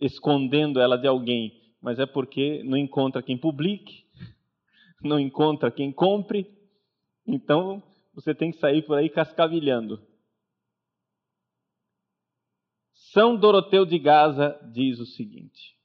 escondendo 0.00 0.80
ela 0.80 0.96
de 0.96 1.06
alguém, 1.06 1.74
mas 1.80 1.98
é 1.98 2.06
porque 2.06 2.62
não 2.64 2.76
encontra 2.76 3.22
quem 3.22 3.38
publique, 3.38 4.04
não 5.02 5.18
encontra 5.18 5.70
quem 5.70 5.90
compre, 5.90 6.46
então 7.26 7.82
você 8.14 8.34
tem 8.34 8.50
que 8.50 8.58
sair 8.58 8.82
por 8.82 8.98
aí 8.98 9.08
cascavilhando. 9.08 10.00
São 12.92 13.36
Doroteu 13.36 13.84
de 13.84 13.98
Gaza 13.98 14.58
diz 14.72 14.98
o 14.98 15.06
seguinte: 15.06 15.76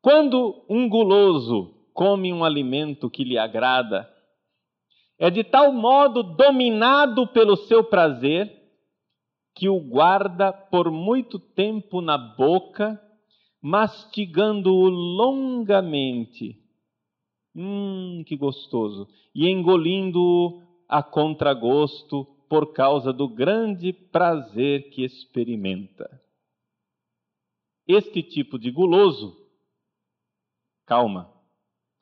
Quando 0.00 0.64
um 0.68 0.88
guloso 0.88 1.77
come 1.98 2.32
um 2.32 2.44
alimento 2.44 3.10
que 3.10 3.24
lhe 3.24 3.36
agrada, 3.36 4.08
é 5.18 5.28
de 5.28 5.42
tal 5.42 5.72
modo 5.72 6.22
dominado 6.22 7.26
pelo 7.26 7.56
seu 7.56 7.82
prazer 7.82 8.56
que 9.52 9.68
o 9.68 9.80
guarda 9.80 10.52
por 10.52 10.92
muito 10.92 11.40
tempo 11.40 12.00
na 12.00 12.16
boca, 12.16 13.02
mastigando-o 13.60 14.88
longamente. 14.88 16.62
Hum, 17.52 18.22
que 18.24 18.36
gostoso! 18.36 19.08
E 19.34 19.48
engolindo-o 19.48 20.62
a 20.88 21.02
contragosto 21.02 22.24
por 22.48 22.72
causa 22.72 23.12
do 23.12 23.28
grande 23.28 23.92
prazer 23.92 24.88
que 24.90 25.02
experimenta. 25.02 26.08
Este 27.88 28.22
tipo 28.22 28.56
de 28.56 28.70
guloso, 28.70 29.36
calma, 30.86 31.36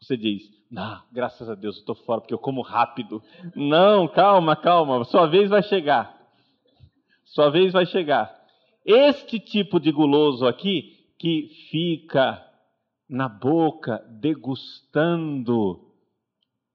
você 0.01 0.17
diz, 0.17 0.43
não, 0.71 1.03
graças 1.13 1.49
a 1.49 1.55
Deus, 1.55 1.77
eu 1.77 1.81
estou 1.81 1.95
fora 1.95 2.21
porque 2.21 2.35
eu 2.35 2.39
como 2.39 2.63
rápido. 2.63 3.23
Não, 3.55 4.07
calma, 4.09 4.55
calma, 4.57 5.05
sua 5.05 5.27
vez 5.27 5.49
vai 5.49 5.63
chegar. 5.63 6.17
Sua 7.25 7.51
vez 7.51 7.73
vai 7.73 7.87
chegar. 7.87 8.35
Este 8.85 9.41
tipo 9.41 9.81
de 9.81 9.91
guloso 9.91 10.47
aqui, 10.47 10.97
que 11.19 11.49
fica 11.71 12.45
na 13.09 13.29
boca 13.29 13.99
degustando, 14.21 15.81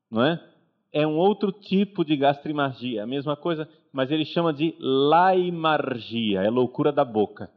não 0.09 0.23
é? 0.23 0.47
É 0.91 1.07
um 1.07 1.17
outro 1.17 1.51
tipo 1.53 2.03
de 2.03 2.17
gastrimargia, 2.17 3.03
a 3.03 3.07
mesma 3.07 3.37
coisa, 3.37 3.69
mas 3.93 4.11
ele 4.11 4.25
chama 4.25 4.53
de 4.53 4.75
laimargia, 4.79 6.41
é 6.41 6.49
loucura 6.49 6.91
da 6.91 7.05
boca. 7.05 7.49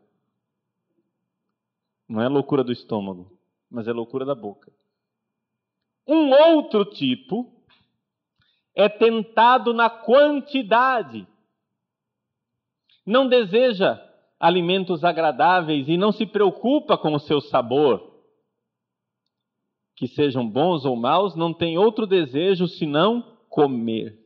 Não 2.09 2.21
é 2.21 2.29
loucura 2.29 2.63
do 2.63 2.71
estômago, 2.71 3.37
mas 3.69 3.89
é 3.89 3.93
loucura 3.93 4.25
da 4.25 4.35
boca. 4.35 4.71
Um 6.07 6.31
outro 6.31 6.85
tipo 6.85 7.51
é 8.75 8.89
tentado 8.89 9.73
na 9.73 9.89
quantidade. 9.89 11.27
Não 13.07 13.29
deseja 13.29 14.01
alimentos 14.39 15.05
agradáveis 15.05 15.89
e 15.89 15.97
não 15.97 16.13
se 16.13 16.27
preocupa 16.27 16.99
com 16.99 17.15
o 17.15 17.21
seu 17.21 17.41
sabor. 17.41 18.13
Que 19.97 20.09
sejam 20.09 20.49
bons 20.49 20.85
ou 20.85 20.97
maus, 20.97 21.37
não 21.37 21.55
tem 21.55 21.79
outro 21.79 22.07
desejo 22.07 22.67
senão 22.67 23.39
comer. 23.49 24.19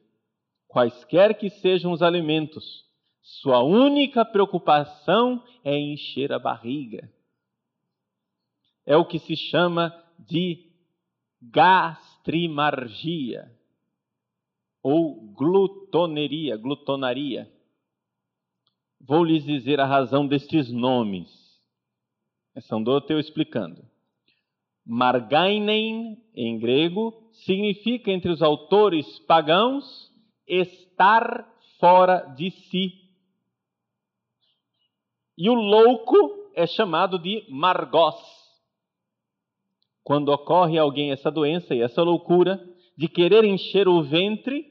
Quaisquer 0.66 1.38
que 1.38 1.50
sejam 1.50 1.92
os 1.92 2.02
alimentos, 2.02 2.84
sua 3.22 3.62
única 3.62 4.24
preocupação 4.24 5.42
é 5.62 5.78
encher 5.78 6.32
a 6.32 6.38
barriga. 6.38 7.10
É 8.86 8.96
o 8.96 9.04
que 9.04 9.18
se 9.18 9.36
chama 9.36 9.92
de 10.18 10.67
gastrimargia 11.40 13.50
ou 14.82 15.32
glutoneria, 15.32 16.56
glutonaria. 16.56 17.48
Vou 19.00 19.22
lhes 19.24 19.44
dizer 19.44 19.80
a 19.80 19.86
razão 19.86 20.26
destes 20.26 20.72
nomes. 20.72 21.48
São 22.60 22.82
Doroteu 22.82 23.20
explicando. 23.20 23.86
Margainen, 24.84 26.20
em 26.34 26.58
grego, 26.58 27.30
significa 27.32 28.10
entre 28.10 28.30
os 28.30 28.42
autores 28.42 29.18
pagãos 29.20 30.12
estar 30.46 31.48
fora 31.78 32.20
de 32.36 32.50
si. 32.50 32.92
E 35.36 35.48
o 35.48 35.54
louco 35.54 36.50
é 36.54 36.66
chamado 36.66 37.18
de 37.18 37.46
margos 37.48 38.37
quando 40.08 40.30
ocorre 40.30 40.78
alguém 40.78 41.12
essa 41.12 41.30
doença 41.30 41.74
e 41.74 41.82
essa 41.82 42.02
loucura 42.02 42.58
de 42.96 43.08
querer 43.08 43.44
encher 43.44 43.86
o 43.86 44.02
ventre, 44.02 44.64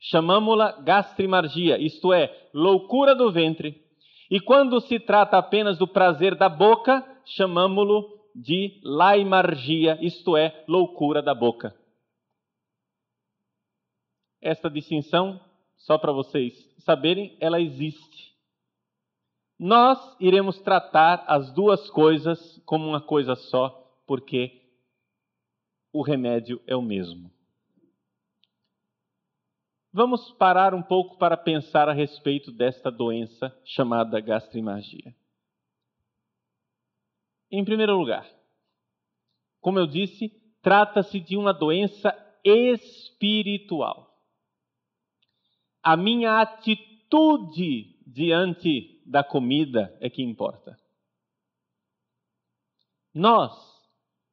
chamamos-la 0.00 0.80
gastrimargia, 0.80 1.76
isto 1.76 2.14
é, 2.14 2.48
loucura 2.54 3.14
do 3.14 3.30
ventre. 3.30 3.84
E 4.30 4.40
quando 4.40 4.80
se 4.80 4.98
trata 4.98 5.36
apenas 5.36 5.76
do 5.76 5.86
prazer 5.86 6.34
da 6.34 6.48
boca, 6.48 7.06
chamamos-lo 7.26 8.08
de 8.34 8.80
laimargia, 8.82 9.98
isto 10.00 10.34
é, 10.34 10.64
loucura 10.66 11.20
da 11.20 11.34
boca. 11.34 11.76
Esta 14.40 14.70
distinção, 14.70 15.38
só 15.76 15.98
para 15.98 16.10
vocês 16.10 16.54
saberem, 16.78 17.36
ela 17.38 17.60
existe. 17.60 18.32
Nós 19.58 19.98
iremos 20.18 20.58
tratar 20.62 21.22
as 21.28 21.52
duas 21.52 21.90
coisas 21.90 22.62
como 22.64 22.88
uma 22.88 23.02
coisa 23.02 23.34
só 23.34 23.84
porque 24.08 24.62
o 25.92 26.00
remédio 26.00 26.62
é 26.66 26.74
o 26.74 26.80
mesmo. 26.80 27.30
Vamos 29.92 30.32
parar 30.32 30.72
um 30.72 30.82
pouco 30.82 31.18
para 31.18 31.36
pensar 31.36 31.90
a 31.90 31.92
respeito 31.92 32.50
desta 32.50 32.90
doença 32.90 33.54
chamada 33.66 34.18
gastrimagia. 34.18 35.14
Em 37.50 37.62
primeiro 37.62 37.98
lugar, 37.98 38.26
como 39.60 39.78
eu 39.78 39.86
disse, 39.86 40.30
trata-se 40.62 41.20
de 41.20 41.36
uma 41.36 41.52
doença 41.52 42.10
espiritual. 42.42 44.18
A 45.82 45.96
minha 45.98 46.40
atitude 46.40 47.98
diante 48.06 49.02
da 49.04 49.22
comida 49.22 49.94
é 50.00 50.08
que 50.08 50.22
importa. 50.22 50.78
Nós 53.12 53.77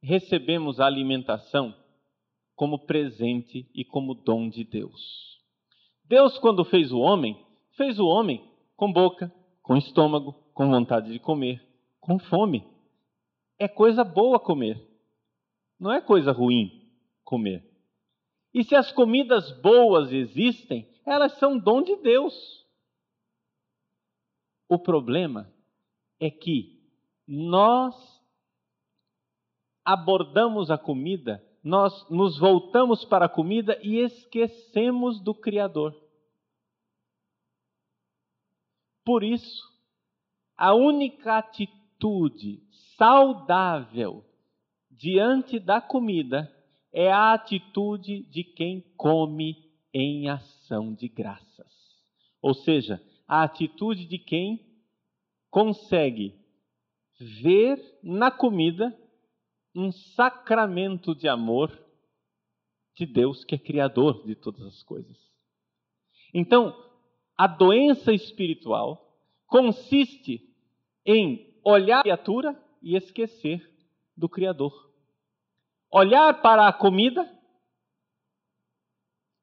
recebemos 0.06 0.78
a 0.78 0.86
alimentação 0.86 1.74
como 2.54 2.86
presente 2.86 3.68
e 3.74 3.84
como 3.84 4.14
dom 4.14 4.48
de 4.48 4.62
Deus. 4.62 5.36
Deus, 6.04 6.38
quando 6.38 6.64
fez 6.64 6.92
o 6.92 6.98
homem, 6.98 7.36
fez 7.72 7.98
o 7.98 8.06
homem 8.06 8.40
com 8.76 8.92
boca, 8.92 9.34
com 9.60 9.76
estômago, 9.76 10.32
com 10.54 10.70
vontade 10.70 11.12
de 11.12 11.18
comer, 11.18 11.60
com 11.98 12.20
fome. 12.20 12.64
É 13.58 13.66
coisa 13.66 14.04
boa 14.04 14.38
comer, 14.38 14.80
não 15.78 15.92
é 15.92 16.00
coisa 16.00 16.30
ruim 16.30 16.88
comer. 17.24 17.68
E 18.54 18.62
se 18.62 18.76
as 18.76 18.92
comidas 18.92 19.50
boas 19.60 20.12
existem, 20.12 20.88
elas 21.04 21.32
são 21.32 21.58
dom 21.58 21.82
de 21.82 21.96
Deus. 21.96 22.64
O 24.68 24.78
problema 24.78 25.52
é 26.20 26.30
que 26.30 26.80
nós 27.26 28.15
abordamos 29.86 30.68
a 30.68 30.76
comida, 30.76 31.40
nós 31.62 32.08
nos 32.10 32.36
voltamos 32.36 33.04
para 33.04 33.26
a 33.26 33.28
comida 33.28 33.78
e 33.80 33.98
esquecemos 34.00 35.20
do 35.20 35.32
Criador. 35.32 35.94
Por 39.04 39.22
isso, 39.22 39.62
a 40.56 40.74
única 40.74 41.38
atitude 41.38 42.60
saudável 42.96 44.24
diante 44.90 45.60
da 45.60 45.80
comida 45.80 46.52
é 46.92 47.12
a 47.12 47.32
atitude 47.32 48.24
de 48.24 48.42
quem 48.42 48.80
come 48.96 49.70
em 49.94 50.28
ação 50.28 50.92
de 50.92 51.06
graças. 51.06 51.72
Ou 52.42 52.54
seja, 52.54 53.00
a 53.28 53.44
atitude 53.44 54.06
de 54.06 54.18
quem 54.18 54.66
consegue 55.48 56.34
ver 57.20 57.78
na 58.02 58.30
comida 58.30 58.96
um 59.76 59.92
sacramento 59.92 61.14
de 61.14 61.28
amor 61.28 61.70
de 62.94 63.04
Deus 63.04 63.44
que 63.44 63.54
é 63.54 63.58
criador 63.58 64.26
de 64.26 64.34
todas 64.34 64.62
as 64.62 64.82
coisas. 64.82 65.16
Então, 66.32 66.74
a 67.36 67.46
doença 67.46 68.12
espiritual 68.12 69.14
consiste 69.46 70.42
em 71.04 71.54
olhar 71.64 72.00
a 72.00 72.02
criatura 72.02 72.60
e 72.82 72.96
esquecer 72.96 73.68
do 74.16 74.28
Criador. 74.28 74.72
Olhar 75.90 76.40
para 76.40 76.66
a 76.66 76.72
comida 76.72 77.30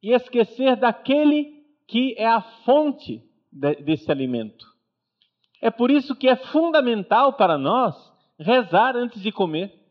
e 0.02 0.12
esquecer 0.12 0.76
daquele 0.76 1.64
que 1.88 2.16
é 2.18 2.28
a 2.28 2.42
fonte 2.66 3.24
desse 3.52 4.12
alimento. 4.12 4.66
É 5.62 5.70
por 5.70 5.92
isso 5.92 6.16
que 6.16 6.28
é 6.28 6.36
fundamental 6.36 7.34
para 7.34 7.58
nós 7.58 7.96
rezar 8.40 8.98
antes 8.98 9.22
de 9.22 9.32
comer. 9.32 9.83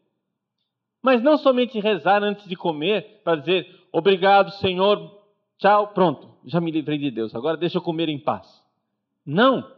Mas 1.02 1.20
não 1.20 1.36
somente 1.36 1.80
rezar 1.80 2.22
antes 2.22 2.46
de 2.46 2.54
comer 2.54 3.20
para 3.24 3.40
dizer 3.40 3.68
obrigado, 3.90 4.52
Senhor, 4.52 5.20
tchau, 5.58 5.88
pronto, 5.88 6.30
já 6.44 6.60
me 6.60 6.70
livrei 6.70 6.96
de 6.96 7.10
Deus, 7.10 7.34
agora 7.34 7.56
deixa 7.56 7.78
eu 7.78 7.82
comer 7.82 8.08
em 8.08 8.18
paz. 8.18 8.62
Não. 9.26 9.68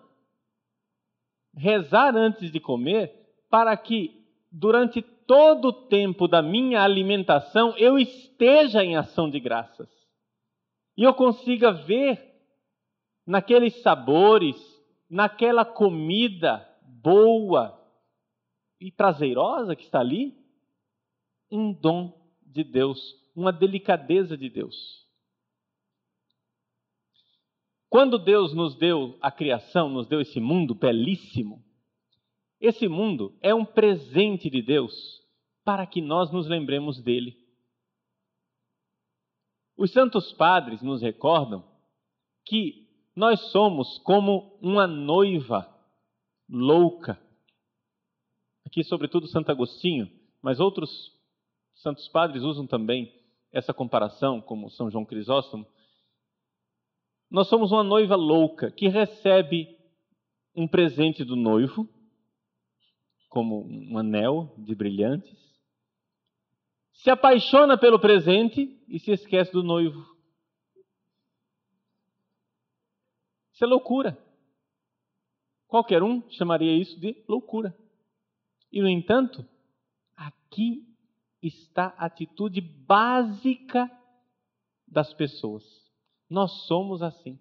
Rezar 1.57 2.15
antes 2.17 2.51
de 2.53 2.61
comer 2.61 3.13
para 3.49 3.77
que 3.77 4.25
durante 4.53 5.01
todo 5.03 5.69
o 5.69 5.73
tempo 5.73 6.29
da 6.29 6.43
minha 6.43 6.83
alimentação 6.83 7.75
eu 7.79 7.99
esteja 7.99 8.85
em 8.85 8.97
ação 8.97 9.31
de 9.31 9.41
graças. 9.41 9.89
E 10.97 11.03
eu 11.03 11.15
consiga 11.15 11.73
ver 11.73 12.35
naqueles 13.27 13.81
sabores, 13.83 14.57
naquela 15.09 15.65
comida 15.65 16.69
boa 16.83 17.81
e 18.81 18.93
prazerosa 18.93 19.75
que 19.75 19.85
está 19.85 20.01
ali, 20.01 20.37
um 21.55 21.73
dom 21.73 22.13
de 22.43 22.65
Deus, 22.65 22.99
uma 23.35 23.53
delicadeza 23.53 24.37
de 24.37 24.49
Deus. 24.49 25.05
Quando 27.89 28.19
Deus 28.19 28.53
nos 28.53 28.77
deu 28.77 29.17
a 29.21 29.31
criação, 29.31 29.89
nos 29.89 30.09
deu 30.09 30.21
esse 30.21 30.41
mundo 30.41 30.75
belíssimo, 30.75 31.65
esse 32.61 32.89
mundo 32.89 33.39
é 33.41 33.55
um 33.55 33.65
presente 33.65 34.51
de 34.51 34.63
Deus 34.63 34.93
para 35.65 35.87
que 35.87 36.01
nós 36.01 36.33
nos 36.33 36.49
lembremos 36.49 37.01
dele. 37.03 37.37
Os 39.77 39.93
santos 39.93 40.33
padres 40.33 40.83
nos 40.83 41.03
recordam 41.03 41.65
que 42.45 42.89
nós 43.15 43.41
somos 43.53 43.99
como 43.99 44.59
uma 44.61 44.87
noiva 44.87 45.69
louca. 46.49 47.21
Aqui, 48.67 48.83
sobretudo, 48.83 49.27
Santo 49.27 49.51
Agostinho, 49.51 50.11
mas 50.43 50.59
outros 50.61 51.13
santos 51.85 52.09
padres 52.09 52.43
usam 52.43 52.67
também 52.67 53.15
essa 53.53 53.75
comparação, 53.75 54.41
como 54.41 54.71
São 54.71 54.91
João 54.91 55.05
Crisóstomo. 55.05 55.67
Nós 57.31 57.47
somos 57.47 57.71
uma 57.71 57.85
noiva 57.85 58.17
louca 58.17 58.71
que 58.71 58.89
recebe 58.89 59.79
um 60.57 60.67
presente 60.67 61.23
do 61.23 61.37
noivo, 61.37 61.87
como 63.29 63.67
um 63.67 63.99
anel 63.99 64.55
de 64.57 64.75
brilhantes, 64.75 65.39
se 66.95 67.11
apaixona 67.11 67.77
pelo 67.77 68.01
presente 68.01 68.83
e 68.89 68.99
se 68.99 69.11
esquece 69.11 69.53
do 69.53 69.63
noivo. 69.63 70.01
Isso 73.53 73.63
é 73.63 73.67
loucura. 73.67 74.17
Qualquer 75.67 76.03
um 76.03 76.23
chamaria 76.31 76.73
isso 76.73 76.99
de 76.99 77.23
loucura. 77.29 77.77
E, 78.73 78.81
no 78.81 78.89
entanto, 78.89 79.47
aqui 80.17 80.94
está 81.47 81.95
a 81.99 82.07
atitude 82.07 82.61
básica 82.61 83.91
das 84.87 85.13
pessoas. 85.15 85.65
Nós 86.29 86.51
somos 86.67 87.03
assim. 87.03 87.39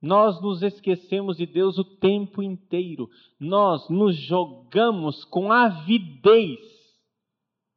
Nós 0.00 0.40
nos 0.40 0.62
esquecemos 0.62 1.36
de 1.36 1.46
Deus 1.46 1.78
o 1.78 1.84
tempo 1.84 2.42
inteiro. 2.42 3.08
Nós 3.40 3.88
nos 3.88 4.16
jogamos 4.16 5.24
com 5.24 5.50
avidez 5.50 6.60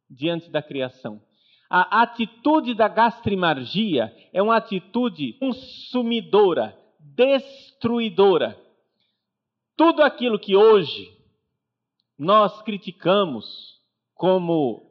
diante 0.10 0.50
da 0.50 0.62
criação. 0.62 1.22
A 1.70 2.02
atitude 2.02 2.74
da 2.74 2.88
gastrimargia 2.88 4.14
é 4.34 4.42
uma 4.42 4.58
atitude 4.58 5.34
consumidora, 5.34 6.78
destruidora. 7.00 8.60
Tudo 9.78 10.02
aquilo 10.02 10.40
que 10.40 10.56
hoje 10.56 11.16
nós 12.18 12.62
criticamos 12.64 13.79
como 14.20 14.86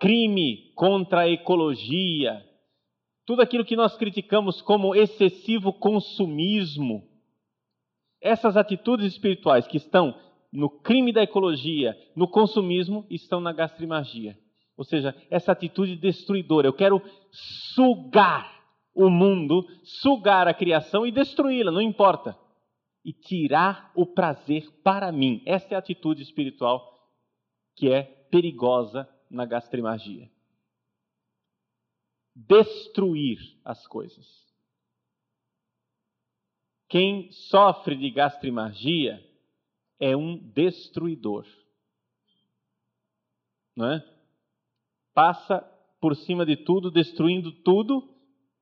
crime 0.00 0.72
contra 0.74 1.20
a 1.20 1.28
ecologia, 1.28 2.44
tudo 3.24 3.42
aquilo 3.42 3.64
que 3.64 3.76
nós 3.76 3.96
criticamos 3.96 4.60
como 4.60 4.92
excessivo 4.92 5.72
consumismo, 5.72 7.08
essas 8.20 8.56
atitudes 8.56 9.12
espirituais 9.12 9.68
que 9.68 9.76
estão 9.76 10.18
no 10.52 10.68
crime 10.68 11.12
da 11.12 11.22
ecologia, 11.22 11.96
no 12.16 12.26
consumismo, 12.26 13.06
estão 13.08 13.40
na 13.40 13.52
gastrimagia. 13.52 14.36
Ou 14.76 14.82
seja, 14.84 15.14
essa 15.30 15.52
atitude 15.52 15.94
destruidora. 15.94 16.66
Eu 16.66 16.72
quero 16.72 17.00
sugar 17.72 18.52
o 18.92 19.08
mundo, 19.08 19.64
sugar 20.02 20.48
a 20.48 20.54
criação 20.54 21.06
e 21.06 21.12
destruí-la, 21.12 21.70
não 21.70 21.80
importa. 21.80 22.36
E 23.04 23.12
tirar 23.12 23.92
o 23.94 24.04
prazer 24.04 24.64
para 24.82 25.12
mim. 25.12 25.40
Essa 25.46 25.74
é 25.74 25.76
a 25.76 25.78
atitude 25.78 26.20
espiritual 26.22 26.91
que 27.74 27.92
é 27.92 28.02
perigosa 28.02 29.08
na 29.30 29.44
gastrimagia. 29.44 30.30
Destruir 32.34 33.38
as 33.64 33.86
coisas. 33.86 34.26
Quem 36.88 37.30
sofre 37.32 37.96
de 37.96 38.10
gastrimagia 38.10 39.22
é 39.98 40.16
um 40.16 40.36
destruidor. 40.36 41.46
Não 43.74 43.90
é? 43.90 44.12
passa 45.14 45.60
por 46.00 46.16
cima 46.16 46.44
de 46.44 46.56
tudo, 46.56 46.90
destruindo 46.90 47.52
tudo, 47.62 48.08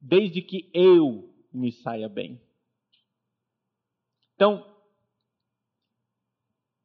desde 0.01 0.42
que 0.42 0.70
eu 0.75 1.33
me 1.53 1.73
saia 1.73 2.09
bem. 2.09 2.40
Então, 4.35 4.66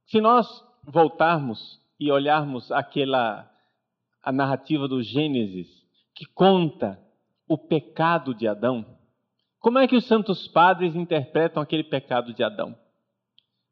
se 0.05 0.21
nós 0.21 0.47
voltarmos 0.83 1.81
e 1.99 2.11
olharmos 2.11 2.71
aquela 2.71 3.51
a 4.21 4.31
narrativa 4.31 4.87
do 4.87 5.03
Gênesis 5.03 5.67
que 6.13 6.25
conta 6.25 6.99
o 7.47 7.57
pecado 7.57 8.33
de 8.33 8.47
Adão, 8.47 8.85
como 9.59 9.77
é 9.77 9.87
que 9.87 9.95
os 9.95 10.05
santos 10.05 10.47
padres 10.47 10.95
interpretam 10.95 11.61
aquele 11.61 11.83
pecado 11.83 12.33
de 12.33 12.43
Adão? 12.43 12.75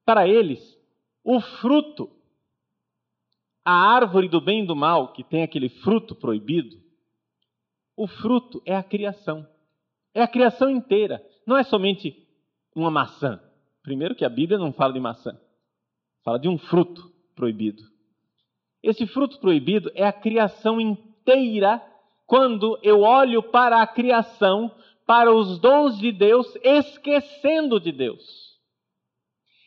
Para 0.06 0.28
eles, 0.28 0.62
o 1.24 1.40
fruto 1.40 2.12
a 3.66 3.72
árvore 3.72 4.28
do 4.28 4.42
bem 4.42 4.64
e 4.64 4.68
do 4.68 4.76
mal, 4.76 5.14
que 5.14 5.24
tem 5.24 5.42
aquele 5.42 5.70
fruto 5.70 6.14
proibido, 6.16 6.76
o 7.96 8.08
fruto 8.08 8.62
é 8.66 8.76
a 8.76 8.84
criação. 8.84 9.48
É 10.14 10.22
a 10.22 10.28
criação 10.28 10.70
inteira. 10.70 11.24
Não 11.48 11.58
é 11.58 11.64
somente 11.64 12.28
uma 12.76 12.92
maçã. 12.92 13.42
Primeiro, 13.82 14.16
que 14.16 14.26
a 14.26 14.30
Bíblia 14.30 14.58
não 14.58 14.74
fala 14.74 14.94
de 14.94 15.00
maçã, 15.00 15.40
fala 16.24 16.40
de 16.40 16.50
um 16.50 16.58
fruto 16.58 17.12
proibido. 17.36 17.84
Esse 18.84 19.08
fruto 19.08 19.40
proibido 19.40 19.90
é 19.96 20.06
a 20.06 20.12
criação 20.12 20.80
inteira. 20.80 21.82
Quando 22.28 22.78
eu 22.84 23.02
olho 23.02 23.42
para 23.42 23.82
a 23.82 23.88
criação, 23.88 24.70
para 25.06 25.34
os 25.34 25.58
dons 25.60 25.98
de 25.98 26.12
Deus, 26.12 26.54
esquecendo 26.62 27.80
de 27.80 27.94
Deus. 27.94 28.54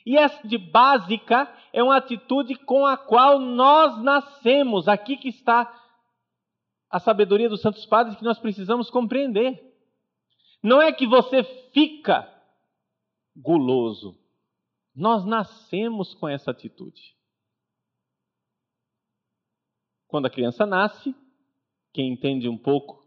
E 0.05 0.17
essa 0.17 0.47
de 0.47 0.59
básica 0.59 1.53
é 1.73 1.83
uma 1.83 1.97
atitude 1.97 2.55
com 2.55 2.85
a 2.85 2.97
qual 2.97 3.41
nós 3.41 4.01
nascemos. 4.03 4.87
Aqui 4.87 5.17
que 5.17 5.29
está 5.29 5.73
a 6.91 7.01
sabedoria 7.01 7.49
dos 7.49 7.63
santos 7.63 7.87
padres 7.87 8.17
que 8.17 8.25
nós 8.25 8.39
precisamos 8.39 8.91
compreender. 8.91 9.61
Não 10.63 10.81
é 10.81 10.93
que 10.93 11.07
você 11.07 11.43
fica 11.73 12.31
guloso. 13.35 14.17
Nós 14.95 15.25
nascemos 15.25 16.15
com 16.15 16.29
essa 16.29 16.51
atitude. 16.51 17.16
Quando 20.07 20.27
a 20.27 20.31
criança 20.31 20.65
nasce, 20.65 21.15
quem 21.93 22.13
entende 22.13 22.49
um 22.49 22.59
pouco 22.59 23.05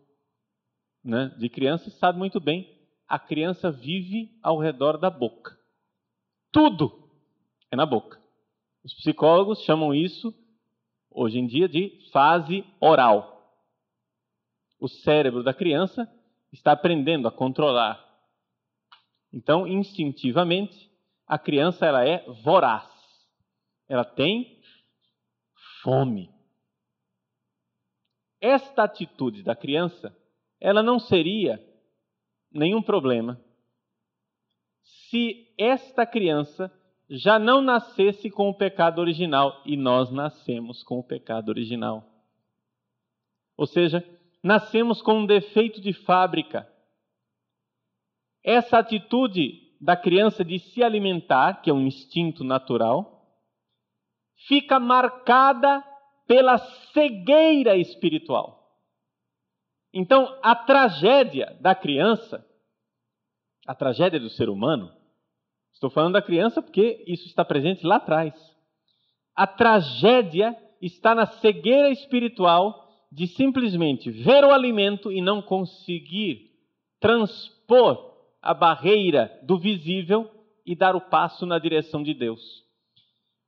né, 1.03 1.33
de 1.37 1.49
criança 1.49 1.89
sabe 1.91 2.17
muito 2.17 2.39
bem, 2.39 2.77
a 3.07 3.17
criança 3.17 3.71
vive 3.71 4.37
ao 4.43 4.59
redor 4.59 4.97
da 4.97 5.09
boca. 5.09 5.57
Tudo 6.51 7.09
é 7.71 7.75
na 7.75 7.85
boca. 7.85 8.19
Os 8.83 8.93
psicólogos 8.93 9.61
chamam 9.63 9.93
isso, 9.93 10.33
hoje 11.09 11.39
em 11.39 11.47
dia, 11.47 11.67
de 11.67 12.09
fase 12.11 12.63
oral. 12.79 13.37
O 14.79 14.87
cérebro 14.87 15.43
da 15.43 15.53
criança 15.53 16.07
está 16.51 16.71
aprendendo 16.71 17.27
a 17.27 17.31
controlar. 17.31 18.03
Então, 19.31 19.67
instintivamente, 19.67 20.89
a 21.27 21.37
criança 21.37 21.85
ela 21.85 22.03
é 22.03 22.25
voraz. 22.43 22.89
Ela 23.87 24.05
tem 24.05 24.59
fome. 25.83 26.38
Esta 28.41 28.83
atitude 28.83 29.43
da 29.43 29.55
criança, 29.55 30.15
ela 30.59 30.81
não 30.81 30.99
seria 30.99 31.61
nenhum 32.51 32.81
problema 32.81 33.39
se 35.09 35.53
esta 35.57 36.05
criança 36.05 36.71
já 37.09 37.39
não 37.39 37.61
nascesse 37.61 38.29
com 38.29 38.49
o 38.49 38.53
pecado 38.53 38.99
original 38.99 39.61
e 39.65 39.75
nós 39.75 40.11
nascemos 40.11 40.83
com 40.83 40.99
o 40.99 41.03
pecado 41.03 41.49
original. 41.49 42.05
Ou 43.57 43.65
seja, 43.65 44.07
nascemos 44.43 45.01
com 45.01 45.19
um 45.19 45.25
defeito 45.25 45.81
de 45.81 45.91
fábrica. 45.91 46.71
Essa 48.43 48.77
atitude 48.77 49.75
da 49.81 49.97
criança 49.97 50.45
de 50.45 50.59
se 50.59 50.83
alimentar, 50.83 51.61
que 51.61 51.69
é 51.69 51.73
um 51.73 51.87
instinto 51.87 52.43
natural, 52.43 53.27
fica 54.47 54.79
marcada 54.79 55.83
pela 56.29 56.59
cegueira 56.93 57.75
espiritual. 57.75 58.71
Então, 59.91 60.37
a 60.43 60.53
tragédia 60.53 61.57
da 61.59 61.73
criança, 61.73 62.45
a 63.65 63.73
tragédia 63.73 64.19
do 64.19 64.29
ser 64.29 64.47
humano, 64.47 64.91
estou 65.73 65.89
falando 65.89 66.13
da 66.13 66.21
criança 66.21 66.61
porque 66.61 67.03
isso 67.07 67.25
está 67.25 67.43
presente 67.43 67.83
lá 67.83 67.95
atrás. 67.95 68.35
A 69.35 69.47
tragédia 69.47 70.55
está 70.79 71.15
na 71.15 71.25
cegueira 71.25 71.89
espiritual 71.89 72.87
de 73.11 73.25
simplesmente 73.25 74.11
ver 74.11 74.43
o 74.43 74.51
alimento 74.51 75.11
e 75.11 75.21
não 75.21 75.41
conseguir 75.41 76.51
transpor 76.99 78.13
a 78.39 78.53
barreira 78.53 79.35
do 79.41 79.57
visível 79.57 80.29
e 80.63 80.75
dar 80.75 80.95
o 80.95 81.01
passo 81.01 81.47
na 81.47 81.57
direção 81.57 82.03
de 82.03 82.13
Deus. 82.13 82.63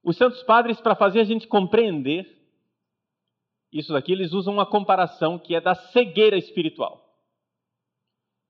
Os 0.03 0.17
santos 0.17 0.41
padres, 0.41 0.81
para 0.81 0.95
fazer 0.95 1.19
a 1.19 1.25
gente 1.25 1.47
compreender 1.47 2.40
isso 3.71 3.93
daqui, 3.93 4.11
eles 4.11 4.33
usam 4.33 4.53
uma 4.53 4.65
comparação 4.65 5.39
que 5.39 5.55
é 5.55 5.61
da 5.61 5.73
cegueira 5.75 6.37
espiritual. 6.37 7.01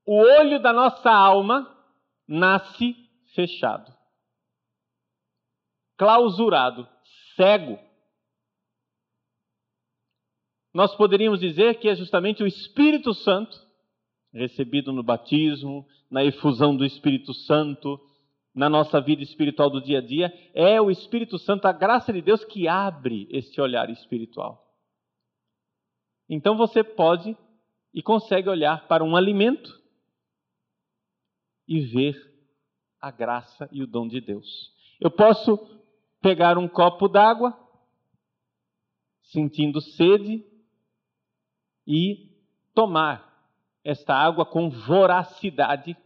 O 0.06 0.16
olho 0.16 0.60
da 0.60 0.74
nossa 0.74 1.12
alma 1.12 1.78
nasce 2.28 2.96
fechado, 3.36 3.94
clausurado, 5.98 6.88
cego. 7.36 7.80
Nós 10.74 10.96
poderíamos 10.96 11.40
dizer 11.40 11.80
que 11.80 11.88
é 11.88 11.96
justamente 11.96 12.42
o 12.42 12.48
Espírito 12.48 13.14
Santo, 13.14 13.56
recebido 14.34 14.92
no 14.92 15.04
batismo, 15.04 15.86
na 16.10 16.24
efusão 16.24 16.76
do 16.76 16.86
Espírito 16.86 17.34
Santo, 17.34 18.00
na 18.56 18.70
nossa 18.70 19.00
vida 19.00 19.22
espiritual 19.22 19.70
do 19.70 19.82
dia 19.82 20.00
a 20.00 20.02
dia, 20.02 20.34
é 20.54 20.82
o 20.82 20.90
Espírito 20.90 21.38
Santo, 21.38 21.66
a 21.66 21.72
graça 21.72 22.12
de 22.12 22.22
Deus 22.22 22.44
que 22.44 22.68
abre 22.68 23.28
este 23.30 23.62
olhar 23.62 23.90
espiritual. 23.90 24.71
Então 26.34 26.56
você 26.56 26.82
pode 26.82 27.38
e 27.94 28.02
consegue 28.02 28.48
olhar 28.48 28.88
para 28.88 29.04
um 29.04 29.18
alimento 29.18 29.78
e 31.68 31.82
ver 31.82 32.16
a 33.02 33.12
graça 33.12 33.68
e 33.70 33.84
o 33.84 33.88
dom 33.88 34.08
de 34.08 34.22
Deus. 34.22 34.74
Eu 35.02 35.12
posso 35.12 35.60
pegar 36.22 36.58
um 36.58 36.70
copo 36.70 37.10
d'água, 37.10 37.54
sentindo 39.24 39.82
sede, 39.82 40.46
e 41.86 42.30
tomar 42.74 43.30
esta 43.84 44.16
água 44.16 44.46
com 44.46 44.70
voracidade, 44.70 45.98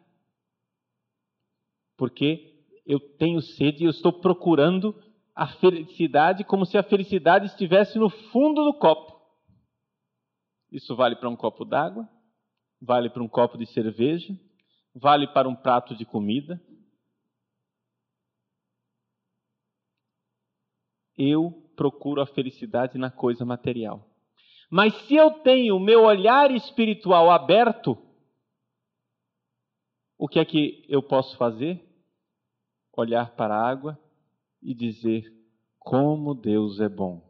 porque 1.96 2.64
eu 2.84 3.00
tenho 3.00 3.42
sede 3.42 3.84
e 3.84 3.86
eu 3.86 3.92
estou 3.92 4.12
procurando 4.12 5.00
a 5.36 5.46
felicidade 5.46 6.44
como 6.44 6.66
se 6.66 6.80
a 6.80 6.84
felicidade 6.84 7.46
estivesse 7.46 8.00
no 8.00 8.10
fundo 8.10 8.64
do 8.64 8.74
copo. 8.74 9.05
Isso 10.72 10.96
vale 10.96 11.16
para 11.16 11.30
um 11.30 11.36
copo 11.36 11.64
d'água, 11.64 12.10
vale 12.82 13.10
para 13.10 13.24
um 13.24 13.28
copo 13.28 13.58
de 13.58 13.66
cerveja, 13.68 14.34
vale 14.94 15.28
para 15.28 15.48
um 15.48 15.56
prato 15.56 15.96
de 15.96 16.06
comida. 16.06 16.62
Eu 21.18 21.52
procuro 21.76 22.22
a 22.22 22.26
felicidade 22.26 22.98
na 22.98 23.10
coisa 23.10 23.46
material. 23.46 24.06
Mas 24.70 24.94
se 25.06 25.16
eu 25.16 25.32
tenho 25.32 25.78
o 25.78 25.80
meu 25.80 26.04
olhar 26.04 26.52
espiritual 26.52 27.30
aberto, 27.30 27.98
o 30.18 30.28
que 30.28 30.40
é 30.40 30.46
que 30.46 30.86
eu 30.90 31.04
posso 31.04 31.38
fazer? 31.38 31.82
Olhar 32.92 33.36
para 33.36 33.56
a 33.56 33.70
água 33.70 34.00
e 34.62 34.74
dizer: 34.74 35.32
como 35.80 36.34
Deus 36.34 36.80
é 36.80 36.90
bom. 36.90 37.25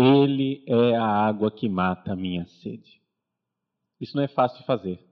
Ele 0.00 0.62
é 0.64 0.94
a 0.94 1.04
água 1.04 1.50
que 1.50 1.68
mata 1.68 2.12
a 2.12 2.16
minha 2.16 2.46
sede. 2.46 3.02
Isso 4.00 4.16
não 4.16 4.22
é 4.22 4.28
fácil 4.28 4.60
de 4.60 4.64
fazer. 4.64 5.04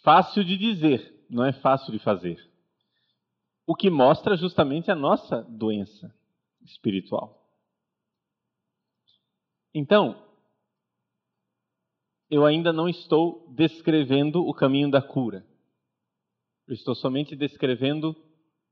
Fácil 0.00 0.44
de 0.44 0.56
dizer, 0.56 1.26
não 1.28 1.44
é 1.44 1.52
fácil 1.52 1.90
de 1.90 1.98
fazer. 1.98 2.38
O 3.66 3.74
que 3.74 3.90
mostra 3.90 4.36
justamente 4.36 4.88
a 4.88 4.94
nossa 4.94 5.42
doença 5.42 6.14
espiritual. 6.62 7.44
Então, 9.74 10.24
eu 12.30 12.46
ainda 12.46 12.72
não 12.72 12.88
estou 12.88 13.52
descrevendo 13.52 14.46
o 14.46 14.54
caminho 14.54 14.88
da 14.88 15.02
cura. 15.02 15.44
Eu 16.68 16.74
estou 16.74 16.94
somente 16.94 17.34
descrevendo 17.34 18.14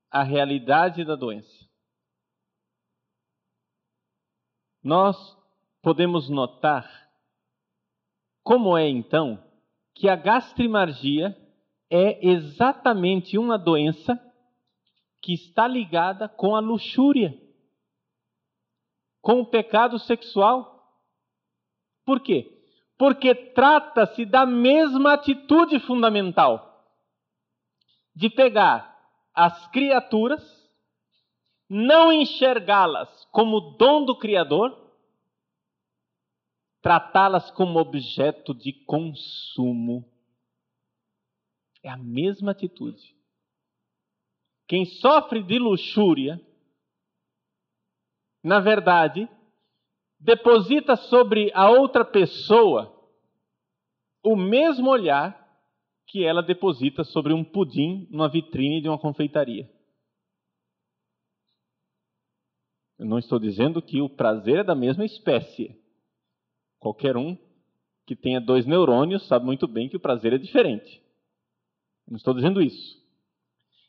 a 0.09 0.23
realidade 0.23 1.05
da 1.05 1.17
doença. 1.17 1.68
Nós 4.89 5.37
podemos 5.83 6.31
notar 6.31 6.91
como 8.43 8.75
é 8.75 8.89
então 8.89 9.39
que 9.95 10.09
a 10.09 10.17
gastrimargia 10.17 11.37
é 11.91 12.27
exatamente 12.27 13.37
uma 13.37 13.59
doença 13.59 14.19
que 15.21 15.35
está 15.35 15.69
ligada 15.69 16.27
com 16.27 16.57
a 16.57 16.61
luxúria, 16.61 17.39
com 19.21 19.43
o 19.43 19.47
pecado 19.47 19.99
sexual. 19.99 20.91
Por 22.07 22.21
quê? 22.21 22.59
Porque 22.97 23.35
trata-se 23.35 24.25
da 24.25 24.47
mesma 24.47 25.13
atitude 25.13 25.81
fundamental 25.81 26.83
de 28.15 28.31
pegar 28.31 28.99
as 29.35 29.67
criaturas, 29.69 30.43
não 31.69 32.13
enxergá-las 32.13 33.27
como 33.27 33.77
dom 33.77 34.05
do 34.05 34.17
Criador, 34.17 34.77
tratá-las 36.81 37.51
como 37.51 37.79
objeto 37.79 38.55
de 38.55 38.73
consumo. 38.85 40.05
É 41.83 41.91
a 41.91 41.97
mesma 41.97 42.53
atitude. 42.53 43.15
Quem 44.67 44.85
sofre 44.85 45.43
de 45.43 45.59
luxúria, 45.59 46.41
na 48.43 48.61
verdade, 48.61 49.29
deposita 50.19 50.97
sobre 50.97 51.51
a 51.55 51.71
outra 51.71 52.05
pessoa 52.05 52.95
o 54.23 54.37
mesmo 54.37 54.91
olhar 54.91 55.47
que 56.07 56.25
ela 56.25 56.43
deposita 56.43 57.05
sobre 57.05 57.33
um 57.33 57.45
pudim 57.45 58.07
numa 58.11 58.29
vitrine 58.29 58.81
de 58.81 58.89
uma 58.89 58.99
confeitaria. 58.99 59.71
Eu 62.99 63.07
não 63.07 63.19
estou 63.19 63.39
dizendo 63.39 63.81
que 63.81 64.01
o 64.01 64.09
prazer 64.09 64.59
é 64.59 64.65
da 64.65 64.75
mesma 64.75 65.05
espécie. 65.05 65.79
Qualquer 66.79 67.17
um 67.17 67.39
que 68.05 68.17
tenha 68.17 68.41
dois 68.41 68.67
neurônios 68.67 69.27
sabe 69.29 69.45
muito 69.45 69.69
bem 69.69 69.89
que 69.89 69.97
o 69.97 70.01
prazer 70.01 70.33
é 70.33 70.39
diferente. 70.39 71.01
Eu 72.07 72.13
não 72.13 72.17
estou 72.17 72.35
dizendo 72.35 72.61
isso. 72.61 72.99